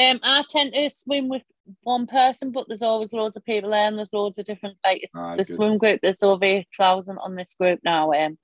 Um, 0.00 0.18
I 0.22 0.42
tend 0.48 0.72
to 0.74 0.88
swim 0.90 1.28
with 1.28 1.42
one 1.82 2.06
person, 2.06 2.52
but 2.52 2.66
there's 2.66 2.82
always 2.82 3.12
loads 3.12 3.36
of 3.36 3.44
people 3.44 3.70
there, 3.70 3.86
and 3.86 3.98
there's 3.98 4.12
loads 4.12 4.38
of 4.38 4.46
different 4.46 4.78
like 4.84 5.02
it's 5.02 5.18
Ah, 5.18 5.36
the 5.36 5.44
good. 5.44 5.54
swim 5.54 5.78
group. 5.78 6.00
There's 6.02 6.22
over 6.22 6.44
eight 6.44 6.68
thousand 6.76 7.18
on 7.18 7.34
this 7.36 7.54
group 7.54 7.80
now. 7.84 8.12
Um, 8.12 8.38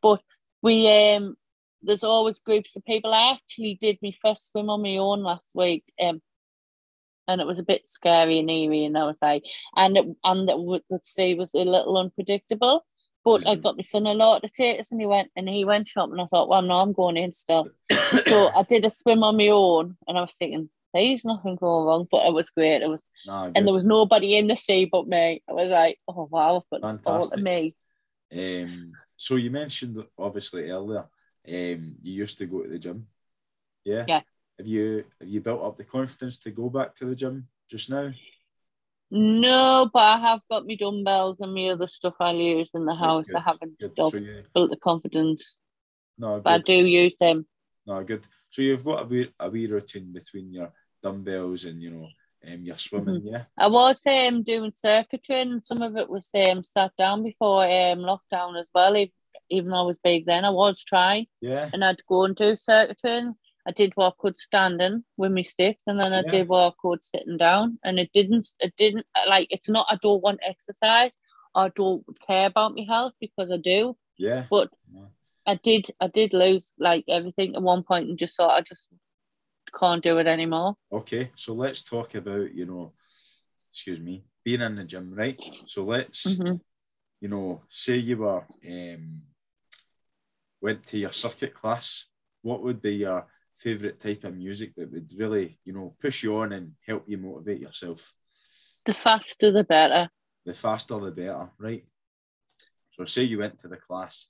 but 0.00 0.22
we 0.62 0.88
um, 0.88 1.36
there's 1.82 2.04
always 2.04 2.40
groups 2.40 2.74
of 2.76 2.84
people. 2.84 3.12
I 3.12 3.32
actually 3.32 3.76
did 3.78 3.98
my 4.02 4.12
first 4.22 4.50
swim 4.50 4.70
on 4.70 4.82
my 4.82 4.96
own 4.96 5.22
last 5.22 5.50
week. 5.54 5.84
Um, 6.02 6.22
and 7.26 7.40
it 7.40 7.46
was 7.46 7.58
a 7.58 7.62
bit 7.64 7.88
scary 7.88 8.38
and 8.38 8.50
eerie, 8.50 8.84
and 8.84 8.96
I 8.98 9.04
was 9.04 9.18
like, 9.22 9.44
and 9.76 9.96
it, 9.96 10.06
and 10.24 10.48
it, 10.48 10.84
the 10.90 11.00
sea 11.02 11.34
was 11.34 11.54
a 11.54 11.58
little 11.58 11.96
unpredictable. 11.98 12.84
But 13.24 13.46
I 13.46 13.56
Mhm. 13.56 13.62
got 13.62 13.76
my 13.76 13.82
son-in-law 13.82 14.40
to 14.40 14.48
take 14.48 14.80
us, 14.80 14.90
and 14.92 15.00
he 15.00 15.06
went 15.06 15.30
and 15.34 15.48
he 15.48 15.64
went 15.64 15.88
shopping. 15.88 16.20
I 16.20 16.26
thought, 16.26 16.48
well, 16.50 16.60
no, 16.60 16.80
I'm 16.80 16.92
going 16.92 17.16
in 17.16 17.32
still 17.32 17.68
so 18.26 18.48
I 18.48 18.62
did 18.64 18.84
a 18.84 18.90
swim 18.90 19.22
on 19.22 19.36
my 19.38 19.48
own, 19.48 19.96
and 20.06 20.18
I 20.18 20.20
was 20.20 20.34
thinking, 20.34 20.68
"There's 20.94 21.24
nothing 21.24 21.56
going 21.56 21.86
wrong," 21.86 22.08
but 22.10 22.26
it 22.26 22.32
was 22.32 22.50
great. 22.50 22.82
It 22.82 22.88
was, 22.88 23.04
nah, 23.26 23.50
and 23.54 23.66
there 23.66 23.74
was 23.74 23.84
nobody 23.84 24.36
in 24.36 24.46
the 24.46 24.56
sea 24.56 24.86
but 24.86 25.06
me. 25.06 25.42
I 25.48 25.52
was 25.52 25.68
like, 25.68 25.98
"Oh 26.08 26.28
wow, 26.30 26.64
I've 26.72 26.82
got 26.82 27.00
all 27.04 27.28
to 27.28 27.36
me." 27.36 27.74
Um, 28.32 28.92
so 29.16 29.36
you 29.36 29.50
mentioned 29.50 30.02
obviously 30.18 30.70
earlier, 30.70 31.06
um, 31.46 31.96
you 32.02 32.12
used 32.12 32.38
to 32.38 32.46
go 32.46 32.62
to 32.62 32.68
the 32.68 32.78
gym. 32.78 33.06
Yeah. 33.84 34.04
Yeah. 34.08 34.20
Have 34.58 34.66
you 34.66 35.04
have 35.20 35.28
you 35.28 35.40
built 35.40 35.62
up 35.62 35.76
the 35.76 35.84
confidence 35.84 36.38
to 36.38 36.50
go 36.50 36.70
back 36.70 36.94
to 36.96 37.06
the 37.06 37.16
gym 37.16 37.48
just 37.68 37.90
now? 37.90 38.12
No, 39.10 39.90
but 39.92 40.00
I 40.02 40.18
have 40.18 40.40
got 40.50 40.66
my 40.66 40.74
dumbbells 40.76 41.38
and 41.40 41.54
my 41.54 41.68
other 41.68 41.86
stuff 41.86 42.14
I 42.20 42.32
use 42.32 42.70
in 42.74 42.84
the 42.84 42.94
house. 42.94 43.26
Good, 43.26 43.36
I 43.36 43.40
haven't 43.40 43.78
good. 43.78 43.94
built, 43.94 44.12
So 44.12 44.18
you, 44.18 44.42
built 44.54 44.70
the 44.70 44.76
confidence, 44.76 45.56
no, 46.18 46.40
but 46.40 46.50
I 46.50 46.58
do 46.58 46.72
use 46.72 47.16
them. 47.18 47.46
No, 47.86 48.02
good. 48.02 48.26
So 48.50 48.62
you've 48.62 48.84
got 48.84 49.02
a 49.02 49.06
wee, 49.06 49.32
a 49.38 49.50
wee 49.50 49.66
routine 49.66 50.12
between 50.12 50.52
your 50.52 50.72
dumbbells 51.04 51.64
and 51.66 51.80
you 51.82 51.90
know 51.90 52.08
um, 52.46 52.62
your 52.62 52.76
swimming, 52.76 53.22
yeah. 53.24 53.44
I 53.56 53.68
was 53.68 53.98
um, 54.06 54.42
doing 54.42 54.72
circuit 54.72 55.22
training. 55.24 55.60
Some 55.60 55.80
of 55.82 55.96
it 55.96 56.10
was 56.10 56.28
um, 56.34 56.62
sat 56.62 56.92
down 56.98 57.22
before 57.22 57.64
um, 57.64 58.00
lockdown 58.00 58.60
as 58.60 58.68
well. 58.74 58.94
If, 58.96 59.10
even 59.50 59.70
though 59.70 59.78
I 59.84 59.86
was 59.92 59.98
big 60.02 60.26
then, 60.26 60.44
I 60.44 60.50
was 60.50 60.82
trying 60.82 61.26
Yeah, 61.40 61.70
and 61.72 61.84
I'd 61.84 62.02
go 62.08 62.24
and 62.24 62.34
do 62.36 62.56
circuit 62.56 62.98
training. 63.00 63.34
I 63.66 63.70
did 63.72 63.92
what 63.94 64.12
I 64.12 64.16
could 64.18 64.38
standing 64.38 65.04
with 65.16 65.32
my 65.32 65.42
sticks, 65.42 65.84
and 65.86 65.98
then 65.98 66.12
I 66.12 66.22
Yeah. 66.22 66.30
did 66.32 66.48
what 66.48 66.68
I 66.68 66.72
could 66.82 67.02
sitting 67.02 67.38
down. 67.38 67.78
And 67.82 67.98
it 67.98 68.10
didn't, 68.12 68.46
it 68.60 68.74
didn't 68.76 69.06
like. 69.26 69.48
It's 69.50 69.68
not. 69.70 69.86
I 69.88 69.96
don't 70.02 70.22
want 70.22 70.40
exercise. 70.42 71.12
I 71.54 71.70
don't 71.80 72.04
care 72.26 72.46
about 72.46 72.74
my 72.74 72.84
health 72.86 73.14
because 73.20 73.50
I 73.50 73.56
do. 73.58 73.96
yeah. 74.18 74.44
But 74.50 74.68
Yeah. 74.94 75.08
I 75.46 75.54
did, 75.68 75.86
I 76.00 76.08
did 76.08 76.32
lose 76.34 76.72
like 76.78 77.04
everything 77.08 77.54
at 77.54 77.62
one 77.62 77.82
point, 77.84 78.08
and 78.08 78.18
just 78.18 78.36
thought 78.36 78.50
I 78.58 78.60
just 78.60 78.88
can't 79.78 80.02
do 80.02 80.18
it 80.18 80.26
anymore. 80.26 80.76
Okay, 80.92 81.30
so 81.36 81.54
let's 81.54 81.82
talk 81.82 82.14
about 82.14 82.54
you 82.54 82.66
know, 82.66 82.92
excuse 83.70 84.00
me, 84.00 84.24
being 84.44 84.60
in 84.60 84.76
the 84.76 84.84
gym, 84.84 85.12
right? 85.14 85.40
So 85.66 85.82
let's 85.82 86.36
Mhm. 86.38 86.60
you 87.20 87.28
know, 87.28 87.62
say 87.68 87.96
you 87.96 88.18
were 88.18 88.44
um, 88.68 89.22
went 90.60 90.86
to 90.86 90.98
your 90.98 91.12
circuit 91.12 91.54
class. 91.54 92.06
What 92.42 92.62
would 92.62 92.80
be 92.82 92.96
your 92.96 93.26
favorite 93.56 94.00
type 94.00 94.24
of 94.24 94.36
music 94.36 94.74
that 94.76 94.90
would 94.92 95.10
really 95.16 95.58
you 95.64 95.72
know 95.72 95.94
push 96.00 96.22
you 96.22 96.36
on 96.36 96.52
and 96.52 96.72
help 96.86 97.04
you 97.08 97.18
motivate 97.18 97.60
yourself? 97.60 98.12
The 98.86 98.92
faster, 98.94 99.50
the 99.50 99.64
better. 99.64 100.10
the 100.44 100.54
faster 100.54 100.98
the 100.98 101.10
better, 101.10 101.50
right? 101.58 101.84
So 102.96 103.04
say 103.06 103.22
you 103.24 103.38
went 103.38 103.58
to 103.60 103.68
the 103.68 103.76
class 103.76 104.28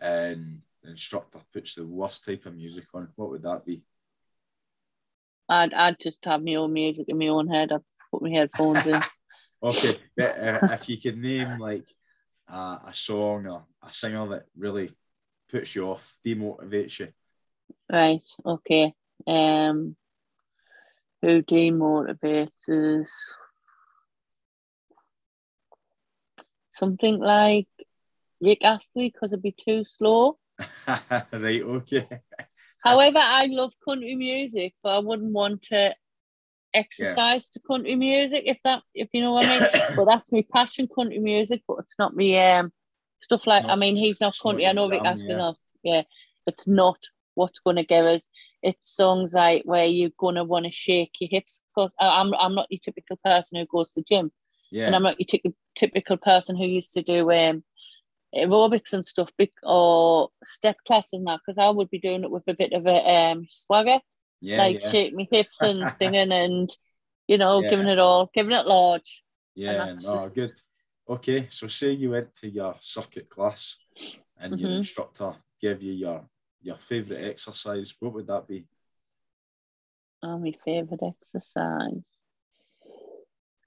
and 0.00 0.60
the 0.82 0.90
instructor 0.90 1.40
puts 1.52 1.74
the 1.74 1.86
worst 1.86 2.24
type 2.24 2.46
of 2.46 2.54
music 2.54 2.84
on, 2.94 3.08
what 3.16 3.30
would 3.30 3.42
that 3.42 3.64
be? 3.64 3.82
I'd, 5.48 5.74
I'd 5.74 6.00
just 6.00 6.24
have 6.24 6.42
my 6.42 6.54
own 6.56 6.72
music 6.72 7.06
in 7.08 7.18
my 7.18 7.28
own 7.28 7.48
head. 7.48 7.72
I'd 7.72 7.82
put 8.10 8.22
my 8.22 8.30
headphones 8.30 8.86
in. 8.86 9.00
Okay, 9.62 9.98
but, 10.14 10.38
uh, 10.38 10.60
if 10.72 10.88
you 10.88 11.00
could 11.00 11.16
name 11.16 11.58
like 11.58 11.88
uh, 12.46 12.78
a 12.86 12.92
song 12.92 13.46
or 13.46 13.64
a 13.82 13.92
singer 13.92 14.28
that 14.28 14.44
really 14.56 14.90
puts 15.50 15.74
you 15.74 15.88
off, 15.88 16.12
demotivates 16.24 16.98
you. 16.98 17.08
Right. 17.90 18.28
Okay. 18.44 18.92
Um, 19.26 19.96
who 21.22 21.42
demotivates 21.42 22.68
us? 22.68 23.10
Something 26.72 27.18
like 27.18 27.68
Rick 28.40 28.62
Astley 28.62 29.10
because 29.10 29.32
it'd 29.32 29.42
be 29.42 29.52
too 29.52 29.84
slow. 29.86 30.38
right, 31.32 31.62
okay. 31.62 32.06
However, 32.86 33.18
I 33.20 33.46
love 33.46 33.72
country 33.86 34.14
music, 34.14 34.74
but 34.82 34.90
I 34.90 34.98
wouldn't 34.98 35.32
want 35.32 35.62
to 35.62 35.94
exercise 36.74 37.48
to 37.50 37.60
country 37.60 37.96
music 37.96 38.42
if 38.46 38.58
that 38.64 38.82
if 38.94 39.08
you 39.12 39.22
know 39.22 39.32
what 39.32 39.46
I 39.46 39.58
mean. 39.60 39.68
but 39.96 40.04
that's 40.04 40.32
my 40.32 40.44
passion, 40.52 40.88
country 40.94 41.18
music, 41.18 41.62
but 41.66 41.78
it's 41.80 41.98
not 41.98 42.14
me 42.14 42.38
um 42.38 42.72
stuff 43.20 43.46
like 43.46 43.64
I 43.64 43.76
mean 43.76 43.96
he's 43.96 44.20
not 44.20 44.34
not 44.34 44.42
country. 44.42 44.66
I 44.66 44.72
know 44.72 44.88
Rick 44.88 45.02
Astley 45.04 45.28
yeah. 45.28 45.34
enough. 45.34 45.56
Yeah. 45.82 46.02
It's 46.46 46.66
not 46.66 46.98
what's 47.34 47.60
gonna 47.60 47.84
give 47.84 48.04
us 48.04 48.22
it's 48.62 48.96
songs 48.96 49.34
like 49.34 49.62
where 49.64 49.84
you're 49.84 50.10
gonna 50.18 50.44
want 50.44 50.64
to 50.64 50.72
shake 50.72 51.12
your 51.20 51.28
hips 51.30 51.60
because 51.74 51.94
I'm 52.00 52.34
I'm 52.34 52.54
not 52.54 52.66
your 52.70 52.80
typical 52.82 53.18
person 53.24 53.58
who 53.58 53.66
goes 53.66 53.90
to 53.90 54.00
the 54.00 54.02
gym 54.02 54.32
Yeah, 54.70 54.86
and 54.86 54.96
I'm 54.96 55.02
not 55.02 55.20
your 55.20 55.26
ty- 55.26 55.52
typical 55.76 56.16
person 56.16 56.56
who 56.56 56.66
used 56.66 56.92
to 56.94 57.02
do 57.02 57.30
um 57.30 57.62
aerobics 58.34 58.92
and 58.92 59.04
stuff 59.06 59.30
or 59.62 60.28
step 60.44 60.76
class 60.86 61.08
and 61.12 61.26
that 61.26 61.40
because 61.44 61.58
I 61.58 61.70
would 61.70 61.90
be 61.90 61.98
doing 61.98 62.24
it 62.24 62.30
with 62.30 62.44
a 62.48 62.54
bit 62.54 62.72
of 62.72 62.86
a 62.86 62.96
um 62.96 63.46
swagger 63.48 64.00
yeah, 64.40 64.58
like 64.58 64.82
yeah, 64.82 64.90
shake 64.90 65.14
my 65.14 65.26
hips 65.30 65.60
and 65.62 65.90
singing 65.96 66.32
and 66.32 66.68
you 67.26 67.38
know 67.38 67.62
Yeah. 67.62 67.70
giving 67.70 67.86
it 67.88 67.98
all 67.98 68.30
giving 68.34 68.52
it 68.52 68.66
large 68.66 69.22
yeah. 69.54 69.94
No, 70.02 70.12
just- 70.18 70.34
good. 70.34 70.52
Okay, 71.08 71.46
so 71.50 71.66
say 71.68 71.92
you 71.92 72.10
went 72.10 72.34
to 72.36 72.48
your 72.48 72.74
circuit 72.80 73.30
class 73.30 73.78
and 74.38 74.58
your 74.58 74.70
Mhm. 74.70 74.78
instructor 74.78 75.34
gave 75.60 75.82
you 75.82 75.92
your 75.92 76.28
your 76.60 76.76
favourite 76.76 77.24
exercise, 77.24 77.94
what 78.00 78.12
would 78.12 78.26
that 78.26 78.46
be? 78.48 78.66
oh 80.22 80.38
my 80.38 80.52
favorite 80.64 81.02
exercise 81.02 82.02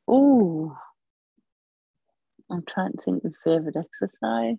oh 0.08 0.76
I'm 2.50 2.64
trying 2.68 2.94
to 2.94 2.98
think 3.02 3.24
of 3.24 3.34
favorite 3.44 3.76
exercise 3.76 4.58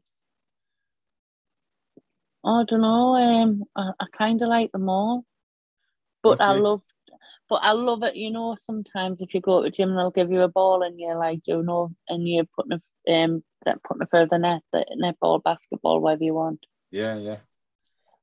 I 2.44 2.64
don't 2.66 2.81
know 2.81 3.16
um 3.16 3.64
I, 3.76 3.90
I 4.00 4.07
kind 4.16 4.40
of 4.42 4.48
like 4.48 4.72
them 4.72 4.88
all 4.88 5.24
but 6.22 6.40
I 6.40 6.53
love 6.53 6.83
but 7.48 7.61
I 7.62 7.72
love 7.72 8.03
it 8.03 8.16
you 8.16 8.31
know 8.31 8.57
sometimes 8.59 9.20
if 9.20 9.35
you 9.35 9.40
go 9.40 9.61
to 9.62 9.68
a 9.68 9.70
gym 9.70 9.94
they'll 9.94 10.11
give 10.11 10.31
you 10.31 10.42
a 10.42 10.48
ball 10.48 10.83
and 10.83 10.98
you're 10.98 11.16
like 11.16 11.40
you 11.44 11.62
know 11.62 11.92
and 12.09 12.29
you're 12.29 12.46
putting 12.57 12.79
a 12.79 13.12
um 13.12 13.42
that 13.64 13.83
putting 13.83 14.03
it 14.03 14.09
further 14.11 14.38
net 14.38 14.62
the 14.72 14.85
netball 15.03 15.42
basketball 15.42 16.00
whatever 16.00 16.24
you 16.24 16.35
want 16.35 16.64
Yeah, 16.90 17.16
yeah. 17.16 17.38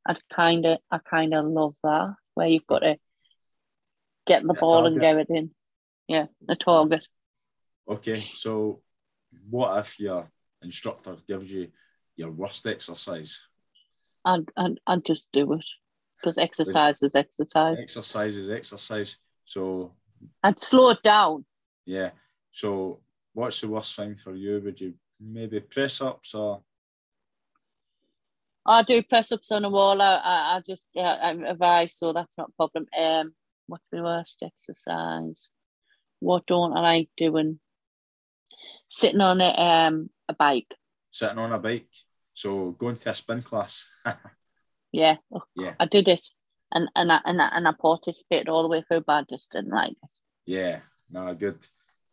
I 0.08 0.16
kind 0.34 0.66
of, 0.66 0.80
I 0.90 1.00
kind 1.00 1.34
of 1.34 1.46
love 1.46 1.76
that 1.84 2.16
where 2.34 2.48
you've 2.48 2.66
got 2.66 2.80
to 2.80 2.98
get 4.26 4.44
the 4.44 4.52
a 4.52 4.54
ball 4.54 4.86
and 4.86 5.00
target. 5.00 5.28
get 5.28 5.30
it 5.32 5.38
in. 5.38 5.52
Yeah, 6.08 6.28
a 6.48 6.56
target. 6.56 7.06
Okay, 7.90 8.26
so 8.34 8.82
what 9.50 9.78
if 9.80 10.00
your 10.00 10.30
instructor 10.62 11.16
gives 11.28 11.52
you 11.52 11.70
your 12.16 12.32
worst 12.32 12.66
exercise? 12.68 13.42
I'd, 14.26 14.50
I'd, 14.58 14.80
I'd 14.86 15.06
just 15.06 15.30
do 15.32 15.54
it 15.54 15.66
because 16.20 16.38
exercise 16.38 17.02
is 17.04 17.16
exercise. 17.16 17.78
Exercise 17.80 18.36
is 18.36 18.50
exercise. 18.50 19.18
So 19.46 19.94
I'd 20.44 20.60
slow 20.60 20.90
it 20.90 21.04
down. 21.04 21.46
yeah. 21.86 22.12
So 22.52 23.02
what's 23.34 23.62
the 23.62 23.68
worst 23.68 23.96
thing 23.96 24.16
for 24.16 24.36
you? 24.36 24.62
Would 24.66 24.82
you 24.82 24.96
maybe 25.20 25.60
press 25.60 26.02
ups 26.02 26.34
or 26.34 26.62
I 28.66 28.84
do 28.84 29.02
press 29.02 29.32
ups 29.32 29.52
on 29.52 29.64
a 29.64 29.70
wall. 29.70 30.02
I, 30.02 30.16
I, 30.16 30.58
I 30.58 30.62
just, 30.68 30.88
uh, 30.98 31.18
I'm 31.22 31.46
advised, 31.46 31.96
so 31.98 32.12
that's 32.12 32.38
not 32.38 32.50
a 32.50 32.56
problem. 32.58 32.86
Um, 32.98 33.34
what's 33.68 33.86
the 33.92 34.04
worst 34.04 34.44
exercise? 34.44 35.50
What 36.20 36.46
don't 36.48 36.76
I 36.76 36.82
like 36.82 37.10
doing? 37.16 37.60
Sitting 38.90 39.22
on 39.22 39.42
a 39.42 39.50
um 39.50 40.10
a 40.28 40.34
bike. 40.34 40.74
sitting 41.12 41.38
on 41.38 41.52
a 41.52 41.60
bike? 41.60 41.90
So 42.34 42.72
going 42.72 42.98
to 42.98 43.10
a 43.10 43.14
spin 43.14 43.42
class. 43.42 43.90
Yeah, 44.94 45.18
oh, 45.34 45.44
Yeah. 45.56 45.74
I 45.80 45.86
did 45.86 46.06
this 46.06 46.32
and 46.72 46.90
and 46.96 47.12
I, 47.12 47.20
and 47.26 47.42
I, 47.42 47.50
and 47.54 47.68
I 47.68 47.74
participated 47.80 48.50
all 48.50 48.64
the 48.64 48.70
way 48.70 48.84
through, 48.88 49.04
but 49.06 49.14
I 49.14 49.24
just 49.30 49.52
didn't 49.52 49.72
like 49.72 49.92
it. 49.92 50.20
yeah, 50.46 50.80
no, 51.10 51.34
good. 51.36 51.66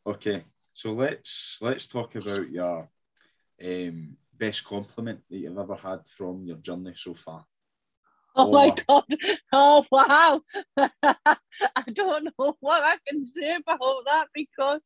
Okay, 0.07 0.45
so 0.75 0.93
let's 0.93 1.59
let's 1.61 1.87
talk 1.87 2.15
about 2.15 2.51
your 2.51 2.89
um, 3.65 4.17
best 4.37 4.65
compliment 4.65 5.21
that 5.31 5.39
you've 5.39 5.59
ever 5.59 5.77
had 5.77 6.07
from 6.09 6.45
your 6.45 6.59
journey 6.59 6.93
so 6.95 7.15
far. 7.15 7.47
Oh 8.37 8.51
my 8.51 8.75
god! 8.87 9.05
Oh 9.53 9.85
wow! 9.91 10.41
I 10.77 11.85
don't 11.93 12.25
know 12.25 12.57
what 12.61 12.83
I 12.83 12.97
can 13.07 13.25
say 13.25 13.55
about 13.55 13.79
that 14.07 14.27
because 14.35 14.85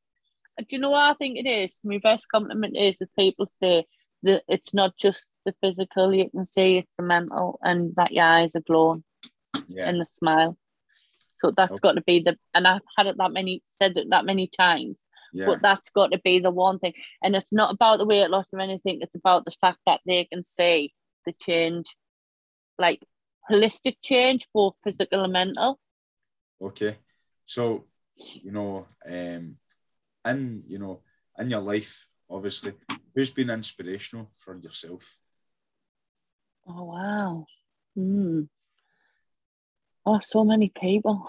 do 0.59 0.77
you 0.77 0.79
know 0.79 0.91
what 0.91 1.11
I 1.11 1.15
think 1.15 1.39
it 1.39 1.49
is? 1.49 1.81
My 1.85 1.99
best 1.99 2.29
compliment 2.29 2.77
is 2.77 2.99
that 2.99 3.15
people 3.17 3.47
say 3.47 3.87
that 4.23 4.43
it's 4.49 4.75
not 4.75 4.97
just 4.97 5.29
the 5.45 5.55
physical 5.61 6.13
you 6.13 6.29
can 6.31 6.45
see, 6.45 6.79
it's 6.79 6.93
the 6.99 7.05
mental, 7.05 7.59
and 7.63 7.95
that 7.97 8.13
your 8.13 8.25
eyes 8.25 8.55
are 8.57 8.61
glowing 8.61 9.05
Yeah, 9.69 9.89
and 9.89 10.01
the 10.01 10.07
smile. 10.07 10.59
So 11.37 11.53
that's 11.57 11.73
Okay. 11.73 11.81
got 11.81 11.93
to 11.93 12.03
be 12.03 12.21
the, 12.21 12.37
and 12.55 12.67
I've 12.67 12.83
had 12.97 13.07
it 13.07 13.17
that 13.19 13.33
many 13.33 13.63
said 13.67 13.97
it 13.97 14.09
that 14.11 14.25
many 14.25 14.49
times. 14.49 15.05
yeah, 15.33 15.47
But 15.47 15.63
that's 15.63 15.91
got 15.91 16.11
to 16.13 16.19
be 16.19 16.41
the 16.41 16.51
one 16.51 16.79
thing, 16.81 16.95
and 17.23 17.37
it's 17.37 17.53
not 17.53 17.73
about 17.73 17.99
the 17.99 18.07
weight 18.07 18.29
loss 18.29 18.47
or 18.53 18.61
anything. 18.61 18.99
It's 19.01 19.15
about 19.15 19.45
the 19.45 19.55
fact 19.61 19.79
that 19.87 20.01
they 20.05 20.25
can 20.25 20.43
see 20.43 20.93
the 21.27 21.33
change, 21.33 21.95
like 22.79 23.01
holistic 23.49 23.97
change 24.03 24.49
for 24.53 24.75
physical 24.83 25.23
and 25.23 25.33
mental. 25.33 25.79
Okay, 26.61 26.97
so 27.47 27.85
you 28.17 28.51
know, 28.51 28.87
um, 29.09 29.57
in 30.29 30.63
you 30.67 30.79
know, 30.79 31.01
in 31.39 31.51
your 31.51 31.61
life, 31.61 32.09
obviously, 32.31 32.75
who's 33.15 33.31
been 33.31 33.51
inspirational 33.51 34.31
for 34.37 34.57
yourself? 34.57 35.19
Oh 36.67 36.85
wow. 36.85 37.47
Hmm. 37.95 38.43
Oh, 40.07 40.21
so 40.23 40.45
many 40.45 40.73
people. 40.75 41.29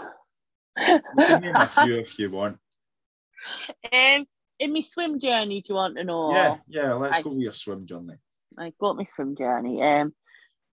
Name 0.78 1.56
a 1.56 1.68
few 1.68 2.00
if 2.00 2.18
you 2.20 2.30
want. 2.32 2.58
um, 3.92 4.26
in 4.60 4.74
my 4.74 4.82
swim 4.82 5.20
journey, 5.20 5.62
do 5.62 5.70
you 5.70 5.76
want 5.76 5.98
to 5.98 6.04
know? 6.04 6.32
Yeah, 6.32 6.58
yeah. 6.68 6.94
Let's 6.94 7.18
I- 7.20 7.22
go 7.24 7.30
with 7.32 7.40
your 7.40 7.54
swim 7.54 7.86
journey. 7.86 8.16
I 8.58 8.74
got 8.80 8.96
my 8.98 9.06
swim 9.06 9.36
journey. 9.36 9.82
Um, 9.82 10.14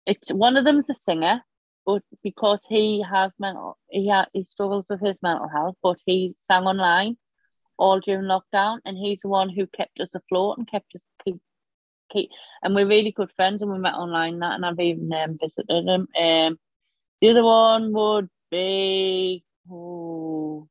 it's 0.05 0.29
one 0.31 0.57
of 0.57 0.63
them's 0.65 0.89
a 0.89 0.93
singer, 0.93 1.41
but 1.85 2.03
because 2.23 2.65
he 2.69 3.03
has 3.09 3.31
mental, 3.39 3.77
he 3.89 4.09
ha, 4.09 4.25
he 4.31 4.43
struggles 4.43 4.85
with 4.89 5.01
his 5.01 5.19
mental 5.23 5.47
health, 5.49 5.75
but 5.81 5.97
he 6.05 6.35
sang 6.39 6.63
online 6.65 7.17
all 7.77 7.99
during 7.99 8.25
lockdown, 8.25 8.79
and 8.85 8.97
he's 8.97 9.19
the 9.21 9.29
one 9.29 9.49
who 9.49 9.67
kept 9.67 9.99
us 9.99 10.13
afloat 10.15 10.57
and 10.57 10.69
kept 10.69 10.93
us 10.95 11.03
keep 11.23 11.37
keep. 12.11 12.29
And 12.61 12.75
we're 12.75 12.87
really 12.87 13.11
good 13.11 13.31
friends, 13.35 13.61
and 13.61 13.71
we 13.71 13.79
met 13.79 13.95
online 13.95 14.39
that, 14.39 14.53
and 14.53 14.65
I've 14.65 14.79
even 14.79 15.11
um, 15.13 15.37
visited 15.39 15.85
him. 15.87 16.07
Um, 16.17 16.59
the 17.21 17.29
other 17.29 17.43
one 17.43 17.93
would 17.93 18.29
be 18.51 19.43
oh, 19.71 20.67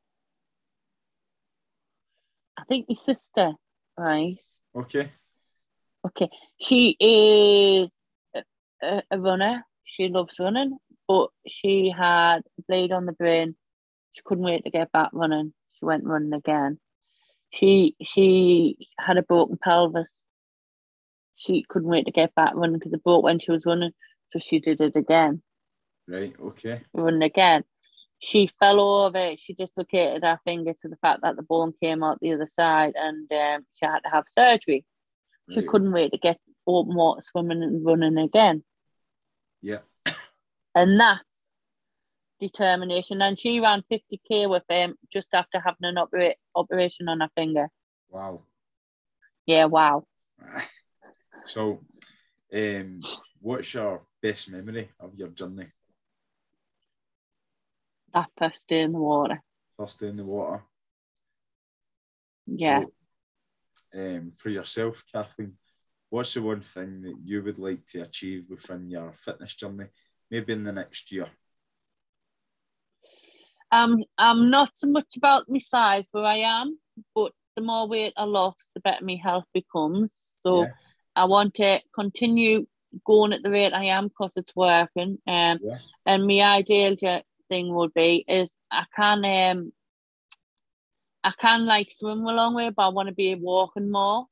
I 2.59 2.65
think 2.65 2.87
my 2.88 2.95
sister, 2.95 3.53
right? 3.99 4.38
Okay. 4.75 5.11
Okay, 6.05 6.29
she 6.61 6.97
is 6.99 7.93
a, 8.83 9.03
a 9.11 9.19
runner. 9.19 9.65
She 9.85 10.09
loves 10.09 10.41
running, 10.41 10.79
but 11.07 11.29
she 11.47 11.93
had 11.97 12.38
a 12.59 12.62
bleed 12.67 12.93
on 12.93 13.07
the 13.07 13.12
brain. 13.12 13.55
She 14.12 14.23
couldn't 14.25 14.45
wait 14.45 14.65
to 14.65 14.71
get 14.71 14.91
back 14.93 15.11
running. 15.12 15.55
She 15.75 15.85
went 15.85 16.05
running 16.05 16.33
again. 16.33 16.79
She 17.53 17.97
she 18.03 18.88
had 18.99 19.19
a 19.19 19.23
broken 19.23 19.59
pelvis. 19.62 20.11
She 21.37 21.65
couldn't 21.69 21.88
wait 21.88 22.07
to 22.07 22.12
get 22.12 22.35
back 22.35 22.53
running 22.55 22.79
because 22.79 22.93
it 22.93 23.05
broke 23.05 23.25
when 23.25 23.38
she 23.38 23.51
was 23.51 23.67
running, 23.67 23.93
so 24.33 24.38
she 24.38 24.59
did 24.61 24.81
it 24.81 24.97
again. 24.97 25.43
Right. 26.09 26.35
Okay. 26.41 26.83
Running 26.95 27.23
again. 27.23 27.65
She 28.21 28.51
fell 28.61 28.81
over. 28.81 29.35
She 29.37 29.53
dislocated 29.53 30.23
her 30.23 30.38
finger 30.45 30.73
to 30.81 30.88
the 30.88 30.97
fact 30.97 31.23
that 31.23 31.35
the 31.37 31.43
bone 31.43 31.73
came 31.83 32.03
out 32.05 32.19
the 32.21 32.33
other 32.33 32.47
side, 32.47 32.95
and 32.97 33.31
um, 33.33 33.67
she 33.75 33.85
had 33.87 34.01
to 34.01 34.11
have 34.11 34.25
surgery. 34.29 34.85
She 35.51 35.61
Right. 35.61 35.69
couldn't 35.69 35.93
wait 35.93 36.12
to 36.12 36.19
get 36.19 36.38
open 36.67 36.95
water 36.95 37.21
swimming 37.23 37.62
and 37.62 37.85
running 37.85 38.17
again. 38.19 38.62
Yeah. 39.61 39.81
and 40.75 40.99
that's 41.01 41.32
determination. 42.42 43.22
And 43.22 43.38
she 43.38 43.61
ran 43.61 43.85
50k 43.90 44.48
with 44.48 44.64
him 44.68 44.96
just 45.12 45.35
after 45.35 45.61
having 45.61 45.85
an 45.85 45.98
opera- 45.98 46.35
operation 46.55 47.09
on 47.09 47.20
her 47.20 47.31
finger. 47.35 47.68
Wow. 48.11 48.42
Yeah, 49.46 49.66
wow. 49.66 50.05
So, 51.44 51.81
um, 52.55 53.00
what's 53.40 53.74
your 53.74 54.07
best 54.22 54.48
memory 54.48 54.90
of 55.00 55.12
your 55.16 55.31
journey? 55.31 55.66
That 58.14 58.31
first 58.38 58.68
day 58.68 58.83
in 58.83 58.92
the 58.92 59.00
water. 59.00 59.42
First 59.76 59.98
day 59.98 60.09
in 60.09 60.16
the 60.16 60.24
water. 60.24 60.62
Yeah. 62.46 62.85
So, 63.92 64.00
um, 64.00 64.33
for 64.37 64.50
yourself, 64.50 65.02
Kathleen, 65.12 65.59
what's 66.11 66.35
the 66.35 66.42
one 66.42 66.61
thing 66.61 67.02
that 67.02 67.16
you 67.24 67.42
would 67.42 67.59
like 67.59 67.85
to 67.87 68.02
achieve 68.02 68.44
within 68.48 68.88
your 68.88 69.12
fitness 69.16 69.57
journey, 69.57 69.87
maybe 70.31 70.52
in 70.52 70.62
the 70.62 70.72
next 70.72 71.11
year? 71.11 71.26
Um, 73.73 74.05
I'm 74.19 74.51
not 74.51 74.77
so 74.77 74.87
much 74.87 75.17
about 75.17 75.49
my 75.49 75.59
size 75.59 76.05
where 76.13 76.25
I 76.25 76.39
am, 76.39 76.79
but 77.15 77.33
the 77.57 77.63
more 77.63 77.89
weight 77.89 78.13
I 78.17 78.25
lost, 78.25 78.67
the 78.75 78.81
better 78.81 79.05
my 79.05 79.17
health 79.23 79.47
becomes. 79.55 80.11
So 80.45 80.61
Yeah. 80.63 80.73
I 81.17 81.25
want 81.25 81.55
to 81.55 81.81
continue 81.95 82.67
going 83.07 83.33
at 83.33 83.43
the 83.43 83.51
rate 83.51 83.73
I 83.73 83.87
am 83.87 84.09
because 84.09 84.33
it's 84.37 84.55
working. 84.55 85.19
Um, 85.27 85.59
Yeah. 85.63 85.79
and 86.05 86.27
my 86.27 86.43
ideal 86.43 86.97
thing 87.49 87.75
would 87.75 87.95
be 87.95 88.25
is 88.29 88.57
I 88.71 88.85
can 88.95 89.25
um, 89.25 89.73
I 91.25 91.33
can 91.39 91.65
like 91.67 91.93
swim 91.93 92.27
a 92.27 92.33
long 92.33 92.55
way, 92.55 92.69
but 92.71 92.83
I 92.87 92.89
want 92.89 93.09
to 93.09 93.15
be 93.15 93.35
walking 93.35 93.91
more 93.91 94.27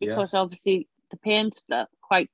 Yeah. 0.00 0.10
because 0.16 0.34
obviously 0.34 0.88
the 1.10 1.16
pain's 1.16 1.62
that 1.68 1.88
quite 2.02 2.30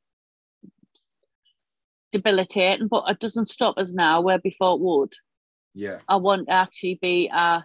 debilitating, 2.12 2.88
but 2.88 3.04
it 3.08 3.20
doesn't 3.20 3.48
stop 3.48 3.78
us 3.78 3.92
now 3.92 4.20
where 4.22 4.38
before 4.38 4.74
it 4.74 4.80
would. 4.80 5.12
Yeah. 5.78 5.98
I 6.08 6.16
want 6.16 6.48
to 6.48 6.52
actually 6.52 6.98
be 7.00 7.28
at. 7.28 7.62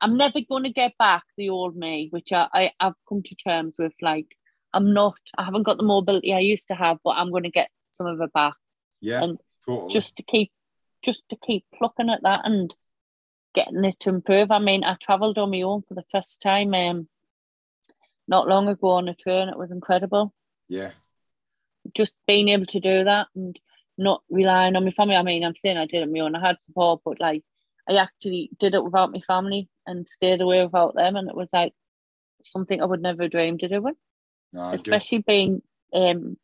I'm 0.00 0.16
never 0.16 0.38
going 0.48 0.62
to 0.62 0.70
get 0.82 0.92
back 0.98 1.24
the 1.36 1.48
old 1.50 1.74
me, 1.74 2.08
which 2.10 2.30
I, 2.32 2.46
I 2.54 2.72
I've 2.78 2.94
come 3.08 3.22
to 3.24 3.34
terms 3.34 3.74
with. 3.78 3.92
Like 4.00 4.36
I'm 4.72 4.92
not. 4.94 5.18
I 5.36 5.42
haven't 5.44 5.64
got 5.64 5.78
the 5.78 5.82
mobility 5.94 6.32
I 6.32 6.38
used 6.38 6.68
to 6.68 6.74
have, 6.74 6.98
but 7.02 7.16
I'm 7.16 7.30
going 7.30 7.42
to 7.42 7.50
get 7.50 7.70
some 7.92 8.06
of 8.06 8.20
it 8.20 8.32
back, 8.32 8.54
Yeah. 9.00 9.22
And 9.24 9.38
totally. 9.66 9.90
just 9.92 10.14
to 10.16 10.22
keep, 10.22 10.52
just 11.04 11.24
to 11.30 11.36
keep 11.44 11.64
plucking 11.74 12.08
at 12.10 12.22
that 12.22 12.42
and 12.44 12.72
getting 13.54 13.84
it 13.84 13.96
to 14.00 14.10
improve. 14.10 14.52
I 14.52 14.60
mean, 14.60 14.84
I 14.84 14.94
travelled 15.02 15.38
on 15.38 15.50
my 15.50 15.62
own 15.62 15.82
for 15.82 15.94
the 15.94 16.04
first 16.12 16.40
time, 16.40 16.72
um, 16.74 17.08
not 18.28 18.46
long 18.46 18.68
ago 18.68 18.90
on 18.90 19.08
a 19.08 19.14
train. 19.14 19.48
It 19.48 19.58
was 19.58 19.72
incredible. 19.72 20.32
yeah. 20.68 20.92
Just 21.96 22.14
being 22.26 22.48
able 22.50 22.66
to 22.66 22.80
do 22.80 23.02
that 23.04 23.26
and 23.34 23.58
not 23.98 24.22
relying 24.30 24.76
on 24.76 24.84
my 24.84 24.92
family. 24.92 25.16
I 25.16 25.22
mean, 25.22 25.44
I'm 25.44 25.56
saying 25.56 25.76
I 25.76 25.86
did 25.86 25.98
it 25.98 26.02
on 26.04 26.12
my 26.12 26.20
own. 26.20 26.36
I 26.36 26.46
had 26.46 26.62
support, 26.62 27.02
but 27.04 27.20
like 27.20 27.42
I 27.88 27.96
actually 27.96 28.50
did 28.58 28.74
it 28.74 28.84
without 28.84 29.12
my 29.12 29.20
family 29.26 29.68
and 29.86 30.06
stayed 30.06 30.40
away 30.40 30.64
without 30.64 30.94
them, 30.94 31.16
and 31.16 31.28
it 31.28 31.36
was 31.36 31.50
like 31.52 31.74
something 32.42 32.80
I 32.80 32.86
would 32.86 33.02
never 33.02 33.28
dream 33.28 33.58
to 33.58 33.68
do. 33.68 33.80
Good. 33.80 33.94
especially 34.72 35.18
being 35.26 35.62
um 35.92 36.36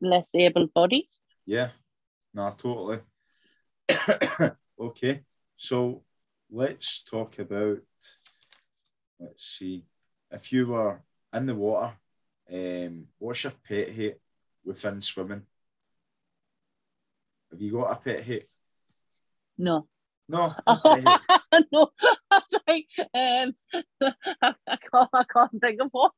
less 0.00 0.28
able-bodied. 0.34 1.08
Yeah, 1.46 1.70
no, 2.34 2.52
totally. 2.56 3.00
okay, 4.80 5.22
so 5.56 6.02
let's 6.50 7.02
talk 7.02 7.38
about. 7.38 7.78
Let's 9.18 9.46
see, 9.46 9.84
if 10.30 10.52
you 10.52 10.66
were 10.66 11.00
in 11.32 11.46
the 11.46 11.54
water, 11.54 11.94
um, 12.52 13.06
what's 13.18 13.44
your 13.44 13.54
pet 13.66 13.88
hate 13.88 14.18
within 14.64 15.00
swimming? 15.00 15.42
Have 17.50 17.60
you 17.60 17.72
got 17.72 17.92
a 17.92 17.96
pet 17.96 18.20
hate? 18.24 18.46
No, 19.58 19.88
No. 20.28 20.54
no 20.66 20.76
pet 20.84 21.04
hate. 21.04 21.64
no. 21.72 21.88
I 22.30 22.40
was 22.50 22.60
like, 22.68 22.86
um, 23.14 23.54
I, 24.42 24.54
I 24.66 24.76
can't, 24.76 25.10
I 25.12 25.24
can't 25.32 25.60
think 25.60 25.80
of 25.80 25.88
one. 25.92 26.10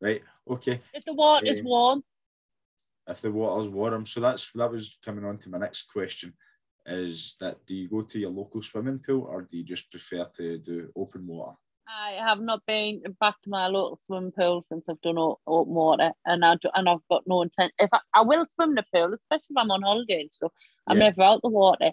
right. 0.00 0.22
Okay. 0.50 0.80
If 0.94 1.04
the 1.04 1.12
water 1.14 1.46
is 1.46 1.60
Um, 1.60 1.66
warm, 1.66 2.04
If 3.08 3.20
the 3.20 3.30
water's 3.30 3.68
warm, 3.68 4.06
so 4.06 4.20
that's 4.20 4.50
that 4.54 4.70
was 4.70 4.98
coming 5.04 5.24
on 5.24 5.38
to 5.38 5.50
my 5.50 5.58
next 5.58 5.82
question. 5.92 6.32
Is 6.86 7.36
that 7.40 7.64
do 7.66 7.74
you 7.76 7.88
go 7.88 8.02
to 8.02 8.18
your 8.18 8.30
local 8.30 8.62
swimming 8.62 9.00
pool 9.00 9.22
or 9.30 9.42
do 9.42 9.56
you 9.58 9.64
just 9.64 9.90
prefer 9.90 10.24
to 10.36 10.58
do 10.58 10.90
open 10.96 11.26
water? 11.26 11.56
I 11.90 12.12
have 12.12 12.40
not 12.40 12.64
been 12.66 13.02
back 13.20 13.40
to 13.42 13.50
my 13.50 13.66
local 13.66 14.00
swimming 14.06 14.32
pool 14.32 14.64
since 14.68 14.84
I've 14.88 15.00
done 15.00 15.18
open 15.18 15.74
water, 15.74 16.12
and 16.24 16.44
I 16.44 16.56
do, 16.56 16.70
and 16.74 16.88
I've 16.88 17.06
got 17.10 17.24
no 17.26 17.42
intent. 17.42 17.72
If 17.78 17.90
I, 17.92 18.00
I 18.14 18.22
will 18.22 18.46
swim 18.54 18.74
the 18.74 18.84
pool, 18.94 19.12
especially 19.14 19.46
if 19.50 19.56
I'm 19.56 19.70
on 19.70 19.82
holiday 19.82 20.20
and 20.22 20.32
stuff, 20.32 20.52
I'm 20.86 20.98
Yeah. 20.98 21.10
never 21.10 21.22
out 21.22 21.36
of 21.36 21.42
the 21.42 21.48
water. 21.48 21.92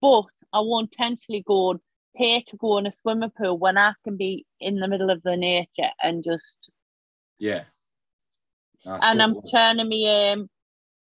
But 0.00 0.24
I 0.52 0.60
won't 0.60 0.92
intentionally 0.92 1.42
go 1.46 1.70
and 1.70 1.80
pay 2.16 2.42
to 2.42 2.56
go 2.56 2.78
in 2.78 2.86
a 2.86 2.92
swimming 2.92 3.30
pool 3.30 3.58
when 3.58 3.78
I 3.78 3.94
can 4.04 4.16
be 4.16 4.46
in 4.60 4.80
the 4.80 4.88
middle 4.88 5.10
of 5.10 5.22
the 5.22 5.36
nature 5.36 5.90
and 6.02 6.24
just 6.24 6.70
Yeah. 7.38 7.64
Nah, 8.84 8.98
and 9.02 9.22
I'm 9.22 9.34
turning 9.50 9.88
my 9.88 10.32
um 10.32 10.48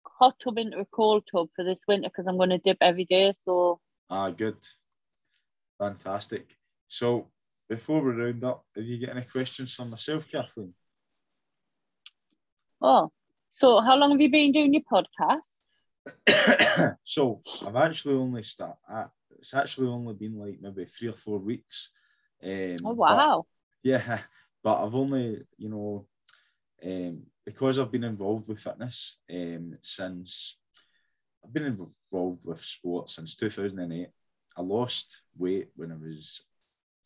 hot 0.06 0.38
tub 0.38 0.58
into 0.58 0.78
a 0.78 0.84
cold 0.86 1.24
tub 1.30 1.48
for 1.54 1.64
this 1.64 1.80
winter 1.86 2.08
because 2.08 2.26
I'm 2.26 2.36
going 2.36 2.50
to 2.50 2.58
dip 2.58 2.78
every 2.80 3.04
day. 3.04 3.32
So 3.44 3.80
Ah, 4.10 4.30
good. 4.30 4.56
Fantastic. 5.78 6.56
So 6.88 7.28
before 7.74 8.02
we 8.02 8.12
round 8.12 8.44
up, 8.44 8.64
have 8.76 8.84
you 8.84 9.04
got 9.04 9.16
any 9.16 9.26
questions 9.26 9.74
for 9.74 9.84
myself, 9.84 10.26
Kathleen? 10.30 10.74
oh, 12.80 13.10
so 13.52 13.80
how 13.80 13.96
long 13.96 14.10
have 14.12 14.20
you 14.20 14.30
been 14.30 14.52
doing 14.52 14.74
your 14.74 14.82
podcast? 14.92 15.50
so 17.04 17.40
I've 17.66 17.76
actually 17.76 18.14
only 18.14 18.42
start. 18.42 18.76
Uh, 18.90 19.06
it's 19.38 19.54
actually 19.54 19.88
only 19.88 20.14
been 20.14 20.38
like 20.38 20.58
maybe 20.60 20.84
three 20.84 21.08
or 21.08 21.12
four 21.14 21.38
weeks. 21.38 21.90
Um, 22.42 22.78
Oh 22.84 22.94
but- 22.94 22.96
wow! 22.96 23.46
yeah, 23.82 24.18
but 24.62 24.84
I've 24.84 24.94
only 24.94 25.42
you 25.56 25.68
know 25.70 26.06
um, 26.84 27.22
because 27.46 27.78
I've 27.78 27.92
been 27.92 28.04
involved 28.04 28.48
with 28.48 28.60
fitness 28.60 29.18
um, 29.32 29.76
since 29.82 30.56
I've 31.44 31.52
been 31.52 31.64
involved 31.66 32.44
with 32.44 32.62
sports 32.62 33.16
since 33.16 33.36
2008. 33.36 34.08
I 34.56 34.62
lost 34.62 35.22
weight 35.36 35.68
when 35.74 35.90
I 35.90 35.96
was 35.96 36.44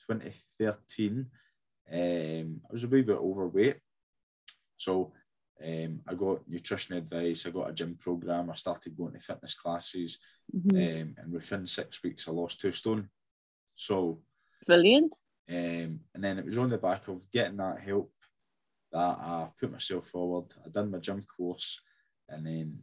2013. 0.08 1.26
Um, 1.90 2.60
I 2.68 2.72
was 2.72 2.84
a 2.84 2.88
wee 2.88 3.02
bit 3.02 3.16
overweight, 3.16 3.78
so 4.76 5.12
um, 5.64 6.00
I 6.06 6.14
got 6.14 6.48
nutrition 6.48 6.96
advice. 6.96 7.46
I 7.46 7.50
got 7.50 7.70
a 7.70 7.72
gym 7.72 7.96
program. 7.98 8.50
I 8.50 8.54
started 8.54 8.96
going 8.96 9.14
to 9.14 9.20
fitness 9.20 9.54
classes, 9.54 10.18
Mhm. 10.54 10.76
um, 10.76 11.14
and 11.18 11.32
within 11.32 11.66
six 11.66 12.02
weeks, 12.02 12.28
I 12.28 12.32
lost 12.32 12.60
two 12.60 12.72
stone. 12.72 13.08
So 13.74 14.22
Brilliant. 14.66 15.14
um, 15.48 16.00
and 16.14 16.22
then 16.24 16.38
it 16.38 16.44
was 16.44 16.58
on 16.58 16.68
the 16.68 16.78
back 16.78 17.08
of 17.08 17.30
getting 17.30 17.56
that 17.56 17.80
help 17.80 18.12
that 18.92 18.98
I 19.18 19.50
put 19.58 19.72
myself 19.72 20.08
forward. 20.08 20.54
I 20.64 20.68
done 20.68 20.90
my 20.90 20.98
gym 20.98 21.24
course 21.36 21.80
and 22.28 22.46
then, 22.46 22.78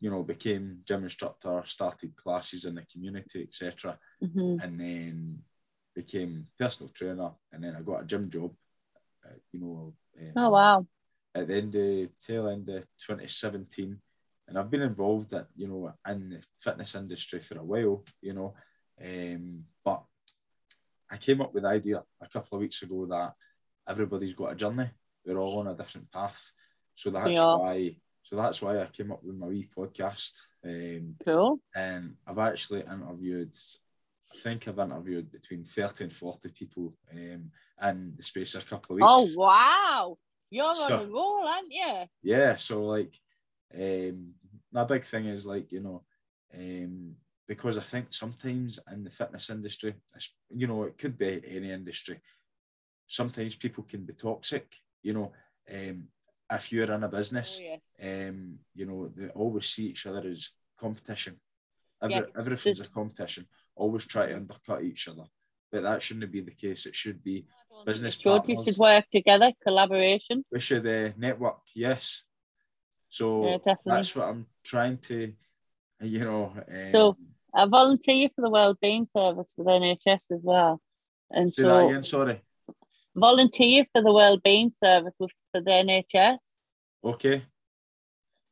you 0.00 0.10
know, 0.10 0.22
became 0.22 0.80
gym 0.84 1.04
instructor, 1.04 1.62
started 1.64 2.16
classes 2.16 2.64
in 2.64 2.74
the 2.74 2.84
community, 2.86 3.42
etc. 3.42 3.98
hmm 4.20 4.56
And 4.60 4.80
then 4.80 5.42
became 5.94 6.46
personal 6.58 6.90
trainer. 6.92 7.30
And 7.52 7.64
then 7.64 7.76
I 7.76 7.82
got 7.82 8.02
a 8.02 8.06
gym 8.06 8.30
job, 8.30 8.52
uh, 9.24 9.34
you 9.52 9.60
know. 9.60 9.94
um, 10.20 10.32
Oh 10.36 10.50
wow! 10.50 10.86
at 11.34 11.48
the 11.48 11.54
end 11.54 11.74
of 11.74 12.18
tail 12.18 12.48
end 12.48 12.68
of 12.68 12.82
2017, 12.98 13.98
and 14.48 14.58
I've 14.58 14.70
been 14.70 14.82
involved 14.82 15.32
at 15.32 15.46
you 15.56 15.68
know 15.68 15.92
in 16.08 16.30
the 16.30 16.44
fitness 16.58 16.94
industry 16.94 17.40
for 17.40 17.58
a 17.58 17.64
while, 17.64 18.04
you 18.20 18.34
know, 18.34 18.54
um, 19.04 19.64
but 19.84 20.02
I 21.10 21.16
came 21.16 21.40
up 21.40 21.52
with 21.52 21.64
the 21.64 21.70
idea 21.70 22.02
a 22.20 22.28
couple 22.28 22.56
of 22.56 22.62
weeks 22.62 22.82
ago 22.82 23.06
that 23.06 23.34
everybody's 23.88 24.34
got 24.34 24.52
a 24.52 24.56
journey. 24.56 24.90
We're 25.24 25.38
all 25.38 25.60
on 25.60 25.68
a 25.68 25.74
different 25.74 26.10
path, 26.12 26.52
so 26.94 27.10
that's 27.10 27.30
yeah. 27.30 27.54
why. 27.54 27.96
So 28.22 28.36
that's 28.36 28.62
why 28.62 28.80
I 28.80 28.86
came 28.86 29.12
up 29.12 29.22
with 29.22 29.36
my 29.36 29.48
wee 29.48 29.68
podcast. 29.76 30.32
Um, 30.64 31.16
cool. 31.26 31.60
And 31.76 32.14
I've 32.26 32.38
actually 32.38 32.80
interviewed 32.80 33.54
I 34.34 34.38
think 34.38 34.66
I've 34.66 34.78
interviewed 34.78 35.30
between 35.30 35.64
30 35.64 36.04
and 36.04 36.12
40 36.12 36.48
people 36.50 36.94
um, 37.12 37.50
in 37.82 38.12
the 38.16 38.22
space 38.22 38.54
of 38.54 38.62
a 38.62 38.66
couple 38.66 38.96
of 38.96 39.02
oh, 39.02 39.22
weeks. 39.22 39.34
Oh, 39.36 39.40
wow. 39.40 40.18
You're 40.50 40.74
so, 40.74 40.84
on 40.84 40.92
a 40.92 41.06
roll, 41.06 41.46
aren't 41.46 41.72
you? 41.72 42.04
Yeah. 42.22 42.56
So, 42.56 42.82
like, 42.82 43.14
um, 43.74 44.32
my 44.72 44.84
big 44.84 45.04
thing 45.04 45.26
is, 45.26 45.46
like, 45.46 45.70
you 45.70 45.80
know, 45.80 46.02
um, 46.54 47.14
because 47.46 47.78
I 47.78 47.82
think 47.82 48.06
sometimes 48.10 48.78
in 48.92 49.04
the 49.04 49.10
fitness 49.10 49.50
industry, 49.50 49.94
you 50.50 50.66
know, 50.66 50.84
it 50.84 50.98
could 50.98 51.18
be 51.18 51.42
any 51.46 51.70
industry, 51.70 52.20
sometimes 53.06 53.54
people 53.54 53.84
can 53.84 54.04
be 54.04 54.14
toxic, 54.14 54.72
you 55.02 55.12
know. 55.12 55.32
Um, 55.72 56.08
if 56.50 56.72
you're 56.72 56.92
in 56.92 57.02
a 57.02 57.08
business, 57.08 57.60
oh, 57.60 57.64
yes. 57.64 58.28
um, 58.28 58.58
you 58.74 58.86
know, 58.86 59.10
they 59.16 59.28
always 59.28 59.66
see 59.66 59.86
each 59.86 60.06
other 60.06 60.26
as 60.28 60.50
competition. 60.78 61.40
Every, 62.02 62.16
yeah. 62.16 62.22
Everything's 62.38 62.80
a 62.80 62.88
competition. 62.88 63.46
Always 63.76 64.06
try 64.06 64.26
to 64.26 64.36
undercut 64.36 64.82
each 64.82 65.08
other. 65.08 65.24
But 65.72 65.82
that 65.82 66.02
shouldn't 66.02 66.30
be 66.30 66.40
the 66.40 66.52
case. 66.52 66.86
It 66.86 66.94
should 66.94 67.22
be 67.22 67.46
business 67.84 68.14
should, 68.14 68.24
partners. 68.24 68.66
You 68.66 68.72
should 68.72 68.80
work 68.80 69.04
together, 69.12 69.52
collaboration. 69.62 70.44
We 70.50 70.60
should 70.60 70.86
uh, 70.86 71.10
network, 71.16 71.60
yes. 71.74 72.22
So 73.08 73.60
yeah, 73.66 73.74
that's 73.84 74.14
what 74.16 74.28
I'm 74.28 74.46
trying 74.64 74.98
to, 74.98 75.32
you 76.00 76.18
know. 76.20 76.52
Um, 76.56 76.90
so 76.92 77.16
I 77.54 77.66
volunteer 77.66 78.28
for 78.34 78.42
the 78.42 78.50
Wellbeing 78.50 79.06
Service 79.16 79.52
for 79.54 79.64
the 79.64 79.70
NHS 79.70 80.32
as 80.32 80.40
well. 80.42 80.80
And 81.30 81.54
so 81.54 81.62
that 81.62 81.86
again, 81.86 82.02
sorry. 82.02 82.42
Volunteer 83.14 83.86
for 83.92 84.02
the 84.02 84.12
Wellbeing 84.12 84.72
Service 84.82 85.14
for 85.18 85.28
the 85.52 85.60
NHS. 85.60 86.38
Okay. 87.04 87.44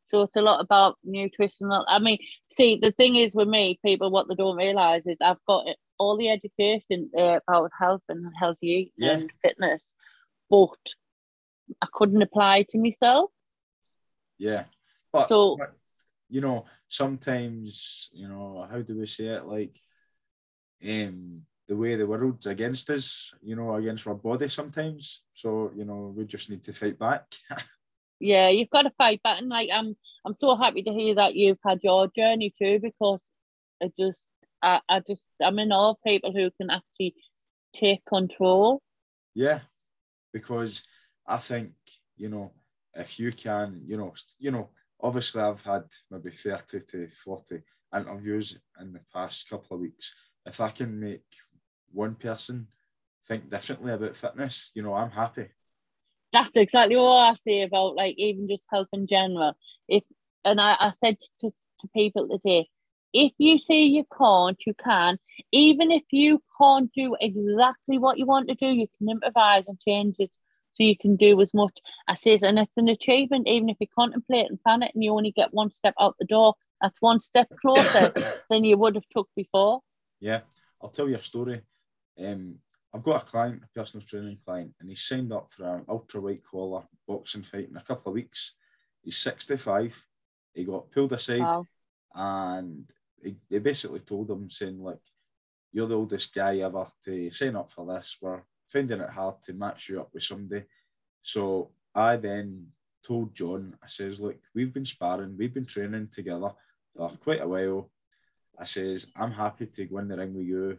So 0.04 0.22
it's 0.22 0.36
a 0.36 0.42
lot 0.42 0.60
about 0.60 0.98
nutritional. 1.04 1.84
I 1.88 1.98
mean, 1.98 2.18
see, 2.50 2.78
the 2.80 2.92
thing 2.92 3.16
is 3.16 3.34
with 3.34 3.48
me, 3.48 3.78
people, 3.84 4.10
what 4.10 4.28
they 4.28 4.34
don't 4.34 4.56
realize 4.56 5.06
is 5.06 5.18
I've 5.20 5.44
got 5.46 5.66
all 5.98 6.16
the 6.16 6.30
education 6.30 7.10
uh, 7.16 7.38
about 7.46 7.70
health 7.78 8.02
and 8.08 8.26
healthy 8.38 8.66
eating 8.66 8.92
yeah. 8.96 9.12
and 9.12 9.32
fitness, 9.42 9.84
but 10.50 10.76
I 11.80 11.86
couldn't 11.92 12.22
apply 12.22 12.66
to 12.70 12.78
myself. 12.78 13.30
Yeah, 14.38 14.64
but 15.12 15.28
so 15.28 15.56
but, 15.58 15.76
you 16.28 16.40
know, 16.40 16.64
sometimes 16.88 18.10
you 18.12 18.28
know, 18.28 18.66
how 18.68 18.80
do 18.80 18.98
we 18.98 19.06
say 19.06 19.26
it? 19.26 19.44
Like, 19.44 19.76
um, 20.84 21.42
the 21.68 21.76
way 21.76 21.94
the 21.94 22.06
world's 22.06 22.46
against 22.46 22.90
us, 22.90 23.32
you 23.40 23.54
know, 23.54 23.74
against 23.76 24.06
our 24.06 24.14
body 24.14 24.48
sometimes. 24.48 25.22
So 25.32 25.70
you 25.76 25.84
know, 25.84 26.12
we 26.16 26.24
just 26.24 26.50
need 26.50 26.64
to 26.64 26.72
fight 26.72 26.98
back. 26.98 27.24
yeah, 28.22 28.48
you've 28.48 28.70
got 28.70 28.82
to 28.82 28.92
fight 28.96 29.22
back, 29.22 29.40
and 29.40 29.48
like 29.48 29.68
I'm, 29.72 29.96
I'm 30.24 30.36
so 30.38 30.56
happy 30.56 30.82
to 30.84 30.92
hear 30.92 31.16
that 31.16 31.34
you've 31.34 31.58
had 31.66 31.80
your 31.82 32.08
journey 32.16 32.54
too, 32.56 32.78
because 32.80 33.20
it 33.80 33.92
just, 33.98 34.28
I, 34.62 34.80
I 34.88 35.00
just, 35.00 35.24
I'm 35.42 35.58
in 35.58 35.72
awe 35.72 35.90
of 35.90 35.96
people 36.06 36.32
who 36.32 36.50
can 36.56 36.70
actually 36.70 37.14
take 37.74 38.04
control. 38.06 38.80
Yeah, 39.34 39.60
because 40.32 40.84
I 41.26 41.38
think 41.38 41.72
you 42.16 42.28
know 42.28 42.52
if 42.94 43.18
you 43.18 43.32
can, 43.32 43.82
you 43.86 43.96
know, 43.96 44.14
you 44.38 44.50
know, 44.50 44.70
obviously 45.00 45.42
I've 45.42 45.62
had 45.62 45.84
maybe 46.10 46.30
thirty 46.30 46.80
to 46.80 47.08
forty 47.08 47.62
interviews 47.94 48.58
in 48.80 48.92
the 48.92 49.00
past 49.12 49.48
couple 49.48 49.74
of 49.74 49.80
weeks. 49.80 50.14
If 50.46 50.60
I 50.60 50.68
can 50.70 50.98
make 50.98 51.24
one 51.90 52.14
person 52.14 52.68
think 53.26 53.50
differently 53.50 53.92
about 53.92 54.16
fitness, 54.16 54.70
you 54.74 54.82
know, 54.82 54.94
I'm 54.94 55.10
happy 55.10 55.48
that's 56.32 56.56
exactly 56.56 56.96
what 56.96 57.16
I 57.16 57.34
say 57.34 57.62
about 57.62 57.94
like 57.94 58.14
even 58.18 58.48
just 58.48 58.64
health 58.70 58.88
in 58.92 59.06
general. 59.06 59.54
If 59.88 60.02
and 60.44 60.60
I, 60.60 60.76
I 60.78 60.92
said 60.98 61.18
to, 61.40 61.50
to 61.50 61.88
people 61.94 62.28
today, 62.28 62.68
if 63.12 63.32
you 63.38 63.58
say 63.58 63.82
you 63.82 64.04
can't, 64.16 64.58
you 64.66 64.74
can. 64.82 65.18
Even 65.52 65.90
if 65.90 66.02
you 66.10 66.42
can't 66.60 66.90
do 66.94 67.16
exactly 67.20 67.98
what 67.98 68.18
you 68.18 68.26
want 68.26 68.48
to 68.48 68.54
do, 68.54 68.66
you 68.66 68.86
can 68.98 69.10
improvise 69.10 69.64
and 69.66 69.78
change 69.80 70.16
it 70.18 70.30
so 70.74 70.84
you 70.84 70.96
can 70.96 71.16
do 71.16 71.40
as 71.40 71.52
much. 71.52 71.78
I 72.08 72.14
said, 72.14 72.42
and 72.42 72.58
it's 72.58 72.78
an 72.78 72.88
achievement, 72.88 73.46
even 73.46 73.68
if 73.68 73.76
you 73.80 73.86
contemplate 73.94 74.48
and 74.48 74.62
plan 74.62 74.82
it 74.82 74.92
and 74.94 75.04
you 75.04 75.12
only 75.12 75.32
get 75.32 75.52
one 75.52 75.70
step 75.70 75.94
out 76.00 76.16
the 76.18 76.24
door, 76.24 76.54
that's 76.80 77.00
one 77.00 77.20
step 77.20 77.48
closer 77.60 78.12
than 78.50 78.64
you 78.64 78.78
would 78.78 78.94
have 78.94 79.08
took 79.10 79.28
before. 79.36 79.80
Yeah, 80.20 80.40
I'll 80.80 80.88
tell 80.88 81.08
you 81.08 81.16
a 81.16 81.22
story. 81.22 81.60
Um, 82.18 82.56
I've 82.94 83.02
got 83.02 83.22
a 83.22 83.26
client, 83.26 83.62
a 83.64 83.78
personal 83.78 84.06
training 84.06 84.38
client, 84.44 84.74
and 84.80 84.88
he's 84.88 85.02
signed 85.02 85.32
up 85.32 85.50
for 85.50 85.76
an 85.76 85.84
ultra 85.88 86.20
white 86.20 86.44
collar 86.44 86.82
boxing 87.08 87.42
fight 87.42 87.70
in 87.70 87.76
a 87.76 87.82
couple 87.82 88.10
of 88.10 88.14
weeks. 88.14 88.54
He's 89.02 89.16
65. 89.18 90.04
He 90.54 90.64
got 90.64 90.90
pulled 90.90 91.12
aside 91.12 91.40
wow. 91.40 91.66
and 92.14 92.90
he, 93.22 93.36
they 93.50 93.58
basically 93.58 94.00
told 94.00 94.30
him, 94.30 94.50
saying, 94.50 94.78
like, 94.78 95.00
you're 95.72 95.86
the 95.86 95.96
oldest 95.96 96.34
guy 96.34 96.58
ever 96.58 96.86
to 97.04 97.30
sign 97.30 97.56
up 97.56 97.70
for 97.70 97.86
this. 97.86 98.18
We're 98.20 98.42
finding 98.66 99.00
it 99.00 99.08
hard 99.08 99.42
to 99.44 99.54
match 99.54 99.88
you 99.88 100.00
up 100.00 100.10
with 100.12 100.22
somebody. 100.22 100.64
So 101.22 101.70
I 101.94 102.16
then 102.16 102.66
told 103.02 103.34
John, 103.34 103.74
I 103.82 103.86
says, 103.86 104.20
look, 104.20 104.38
we've 104.54 104.72
been 104.72 104.84
sparring, 104.84 105.36
we've 105.38 105.54
been 105.54 105.64
training 105.64 106.08
together 106.12 106.52
for 106.94 107.10
quite 107.22 107.40
a 107.40 107.48
while. 107.48 107.90
I 108.58 108.64
says, 108.64 109.06
I'm 109.16 109.32
happy 109.32 109.66
to 109.66 109.86
go 109.86 109.98
in 109.98 110.08
the 110.08 110.16
ring 110.16 110.34
with 110.34 110.46
you. 110.46 110.78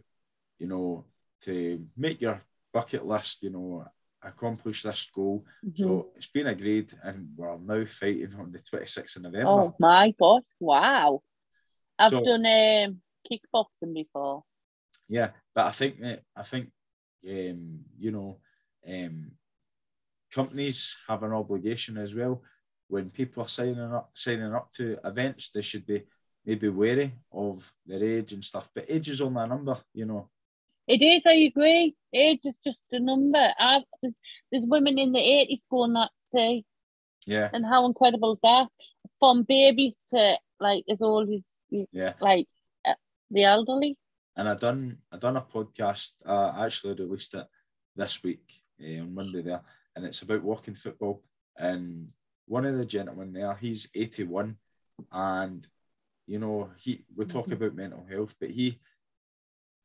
You 0.60 0.68
know, 0.68 1.04
to 1.44 1.86
make 1.96 2.20
your 2.20 2.40
bucket 2.72 3.06
list, 3.06 3.42
you 3.42 3.50
know, 3.50 3.84
accomplish 4.22 4.82
this 4.82 5.10
goal. 5.14 5.44
Mm-hmm. 5.64 5.82
So 5.82 6.08
it's 6.16 6.26
been 6.26 6.48
agreed, 6.48 6.92
and 7.02 7.28
we're 7.36 7.56
now 7.58 7.84
fighting 7.84 8.34
on 8.38 8.50
the 8.50 8.58
26th 8.58 9.16
of 9.16 9.22
November. 9.22 9.50
Oh 9.50 9.74
my 9.78 10.12
God! 10.18 10.42
Wow, 10.60 11.22
I've 11.98 12.10
so, 12.10 12.24
done 12.24 12.46
um, 12.46 13.00
kickboxing 13.30 13.94
before. 13.94 14.42
Yeah, 15.08 15.30
but 15.54 15.66
I 15.66 15.70
think 15.70 15.96
I 16.36 16.42
think 16.42 16.70
um, 17.28 17.80
you 17.98 18.10
know 18.10 18.38
um, 18.88 19.32
companies 20.32 20.96
have 21.08 21.22
an 21.22 21.32
obligation 21.32 21.98
as 21.98 22.14
well. 22.14 22.42
When 22.88 23.10
people 23.10 23.44
are 23.44 23.48
signing 23.48 23.80
up 23.80 24.10
signing 24.14 24.54
up 24.54 24.70
to 24.72 24.98
events, 25.04 25.50
they 25.50 25.62
should 25.62 25.86
be 25.86 26.04
maybe 26.44 26.68
wary 26.68 27.14
of 27.32 27.72
their 27.86 28.02
age 28.02 28.32
and 28.32 28.44
stuff. 28.44 28.68
But 28.74 28.86
age 28.88 29.08
is 29.08 29.20
only 29.20 29.42
a 29.42 29.46
number, 29.46 29.78
you 29.92 30.06
know. 30.06 30.28
It 30.86 31.02
is, 31.02 31.24
I 31.26 31.34
agree. 31.34 31.94
Age 32.12 32.40
is 32.44 32.58
just 32.62 32.82
a 32.92 33.00
number. 33.00 33.52
I've, 33.58 33.82
there's, 34.02 34.16
there's 34.52 34.66
women 34.66 34.98
in 34.98 35.12
the 35.12 35.18
80s 35.18 35.60
going 35.70 35.94
that 35.94 36.10
say. 36.34 36.64
Yeah. 37.26 37.48
And 37.52 37.64
how 37.64 37.86
incredible 37.86 38.34
is 38.34 38.40
that? 38.42 38.68
From 39.18 39.44
babies 39.44 39.94
to 40.08 40.36
like 40.60 40.84
as 40.88 41.00
old 41.00 41.30
as 41.30 41.42
yeah. 41.92 42.12
like 42.20 42.46
uh, 42.86 42.94
the 43.30 43.44
elderly. 43.44 43.96
And 44.36 44.48
I 44.48 44.54
done 44.54 44.98
I 45.12 45.18
done 45.18 45.36
a 45.36 45.42
podcast. 45.42 46.10
Uh, 46.26 46.52
I 46.56 46.66
actually 46.66 46.94
released 46.94 47.34
it 47.34 47.46
this 47.96 48.22
week 48.22 48.52
uh, 48.82 49.00
on 49.00 49.14
Monday 49.14 49.42
there, 49.42 49.62
and 49.94 50.04
it's 50.04 50.22
about 50.22 50.42
walking 50.42 50.74
football. 50.74 51.22
And 51.56 52.12
one 52.46 52.64
of 52.64 52.76
the 52.76 52.84
gentlemen 52.84 53.32
there, 53.32 53.54
he's 53.54 53.88
81, 53.94 54.56
and 55.12 55.66
you 56.26 56.40
know 56.40 56.70
he 56.78 57.04
we 57.16 57.26
talk 57.26 57.44
mm-hmm. 57.44 57.54
about 57.54 57.76
mental 57.76 58.04
health, 58.10 58.34
but 58.40 58.50
he 58.50 58.80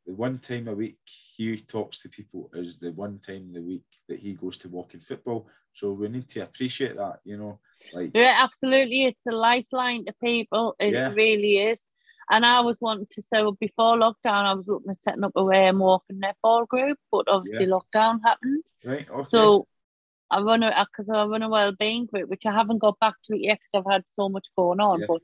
the 0.10 0.16
one 0.16 0.40
time 0.40 0.68
a 0.68 0.74
week 0.74 0.98
he 1.06 1.56
talks 1.56 2.00
to 2.00 2.10
people 2.10 2.50
is 2.56 2.80
the 2.80 2.92
one 2.94 3.20
time 3.20 3.54
the 3.54 3.62
week 3.62 3.84
that 4.08 4.18
he 4.18 4.34
goes 4.34 4.58
to 4.58 4.68
walking 4.68 5.00
football. 5.00 5.48
So 5.74 5.92
we 5.92 6.10
need 6.10 6.28
to 6.30 6.40
appreciate 6.40 6.98
that, 6.98 7.20
you 7.24 7.38
know. 7.38 7.60
Like 7.94 8.10
yeah, 8.16 8.40
absolutely, 8.40 9.06
it's 9.06 9.22
a 9.28 9.32
lifeline 9.32 10.06
to 10.06 10.14
people. 10.14 10.76
It 10.80 10.94
yeah. 10.94 11.14
really 11.14 11.58
is. 11.58 11.78
And 12.32 12.44
I 12.44 12.62
was 12.62 12.80
wanting 12.82 13.06
to 13.12 13.22
say 13.22 13.44
before 13.60 13.98
lockdown, 13.98 14.46
I 14.46 14.54
was 14.56 14.68
looking 14.68 14.90
at 14.90 15.02
setting 15.04 15.24
up 15.24 15.34
a 15.36 15.44
way 15.44 15.68
and 15.68 15.80
walking 15.80 16.20
netball 16.20 16.68
group, 16.68 16.98
but 17.12 17.26
obviously 17.28 17.68
yeah. 17.68 17.72
lockdown 17.72 18.20
happened. 18.26 18.64
Right. 18.84 19.08
Okay. 19.08 19.30
So 19.30 19.68
I 20.32 20.42
run 20.42 20.64
a 20.64 20.88
because 20.92 21.08
I 21.14 21.24
run 21.26 21.44
a 21.44 21.50
well-being 21.50 22.08
group, 22.08 22.32
which 22.32 22.48
I 22.48 22.52
haven't 22.52 22.80
got 22.80 23.00
back 23.00 23.14
to 23.26 23.36
it 23.36 23.44
yet 23.44 23.60
because 23.60 23.86
I've 23.86 23.94
had 23.94 24.04
so 24.16 24.28
much 24.28 24.48
going 24.58 24.80
on. 24.80 25.02
Yeah. 25.02 25.06
But 25.08 25.22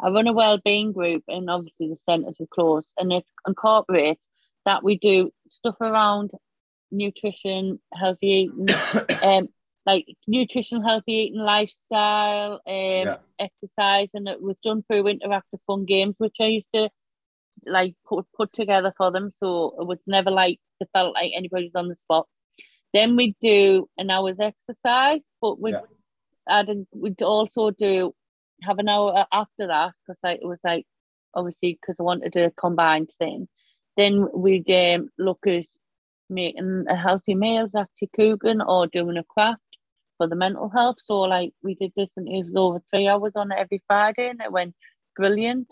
I 0.00 0.10
run 0.10 0.28
a 0.28 0.32
well-being 0.32 0.92
group, 0.92 1.24
and 1.26 1.50
obviously 1.50 1.88
the 1.88 1.96
centres 1.96 2.36
were 2.38 2.46
closed, 2.46 2.88
and 2.96 3.12
it 3.12 3.24
incorporates 3.48 4.24
that 4.68 4.84
we 4.84 4.98
do 4.98 5.30
stuff 5.48 5.76
around 5.80 6.30
nutrition, 6.90 7.80
healthy 7.94 8.26
eating, 8.26 8.66
um, 9.24 9.48
like 9.86 10.04
nutrition, 10.26 10.84
healthy 10.84 11.12
eating, 11.12 11.40
lifestyle, 11.40 12.60
um, 12.66 13.08
yeah. 13.08 13.16
exercise, 13.38 14.10
and 14.12 14.28
it 14.28 14.42
was 14.42 14.58
done 14.58 14.82
through 14.82 15.04
interactive 15.04 15.60
fun 15.66 15.86
games, 15.86 16.16
which 16.18 16.36
I 16.38 16.48
used 16.48 16.68
to 16.74 16.90
like 17.64 17.94
put 18.06 18.26
put 18.36 18.52
together 18.52 18.92
for 18.98 19.10
them. 19.10 19.30
So 19.40 19.74
it 19.80 19.86
was 19.86 20.00
never 20.06 20.30
like 20.30 20.60
it 20.80 20.88
felt 20.92 21.14
like 21.14 21.32
anybody's 21.34 21.74
on 21.74 21.88
the 21.88 21.96
spot. 21.96 22.26
Then 22.92 23.16
we 23.16 23.36
do 23.40 23.88
an 23.96 24.10
hour's 24.10 24.38
exercise, 24.38 25.22
but 25.40 25.58
we 25.58 25.72
yeah. 25.72 25.80
I 26.46 26.62
didn't. 26.62 26.88
We'd 26.94 27.22
also 27.22 27.70
do 27.70 28.14
have 28.64 28.78
an 28.78 28.90
hour 28.90 29.24
after 29.32 29.68
that 29.68 29.92
because 30.06 30.20
like 30.22 30.40
it 30.42 30.46
was 30.46 30.60
like 30.62 30.84
obviously 31.32 31.78
because 31.80 31.96
I 31.98 32.02
wanted 32.02 32.36
a 32.36 32.50
combined 32.50 33.08
thing. 33.18 33.48
Then 33.98 34.28
we'd 34.32 34.70
um, 34.70 35.10
look 35.18 35.44
at 35.48 35.66
making 36.30 36.84
a 36.88 36.94
healthy 36.94 37.34
meals, 37.34 37.74
actually 37.74 38.10
cooking 38.14 38.62
or 38.62 38.86
doing 38.86 39.16
a 39.16 39.24
craft 39.24 39.60
for 40.16 40.28
the 40.28 40.36
mental 40.36 40.68
health. 40.68 40.98
So 41.04 41.22
like 41.22 41.52
we 41.64 41.74
did 41.74 41.92
this 41.96 42.12
and 42.16 42.28
it 42.28 42.46
was 42.46 42.54
over 42.54 42.80
three 42.94 43.08
hours 43.08 43.34
on 43.34 43.50
every 43.50 43.82
Friday 43.88 44.28
and 44.28 44.40
it 44.40 44.52
went 44.52 44.76
brilliant. 45.16 45.66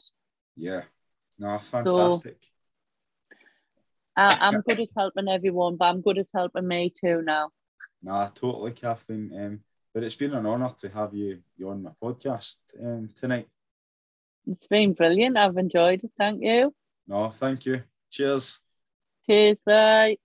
Yeah. 0.57 0.83
No, 1.39 1.57
fantastic. 1.59 2.39
So, 2.43 2.51
I, 4.17 4.39
I'm 4.41 4.61
good 4.63 4.81
at 4.81 4.89
helping 4.97 5.29
everyone, 5.29 5.77
but 5.77 5.85
I'm 5.85 6.01
good 6.01 6.19
at 6.19 6.27
helping 6.35 6.67
me 6.67 6.93
too 7.01 7.23
now. 7.23 7.51
Nah, 8.03 8.29
totally, 8.29 8.73
Kathleen. 8.73 9.31
Um, 9.39 9.61
but 9.95 10.03
it's 10.03 10.15
been 10.17 10.35
an 10.35 10.47
honour 10.47 10.75
to 10.81 10.89
have 10.89 11.15
you, 11.15 11.43
you 11.57 11.69
on 11.69 11.85
my 11.85 11.93
podcast 12.03 12.57
um, 12.83 13.09
tonight. 13.15 13.47
It's 14.49 14.67
been 14.67 14.95
brilliant. 14.95 15.37
I've 15.37 15.57
enjoyed 15.57 16.03
it. 16.03 16.11
Thank 16.19 16.43
you. 16.43 16.75
No, 17.07 17.31
thank 17.31 17.67
you. 17.67 17.83
Cheers. 18.17 18.63
Cheers. 19.27 19.59
Bye. 19.67 20.17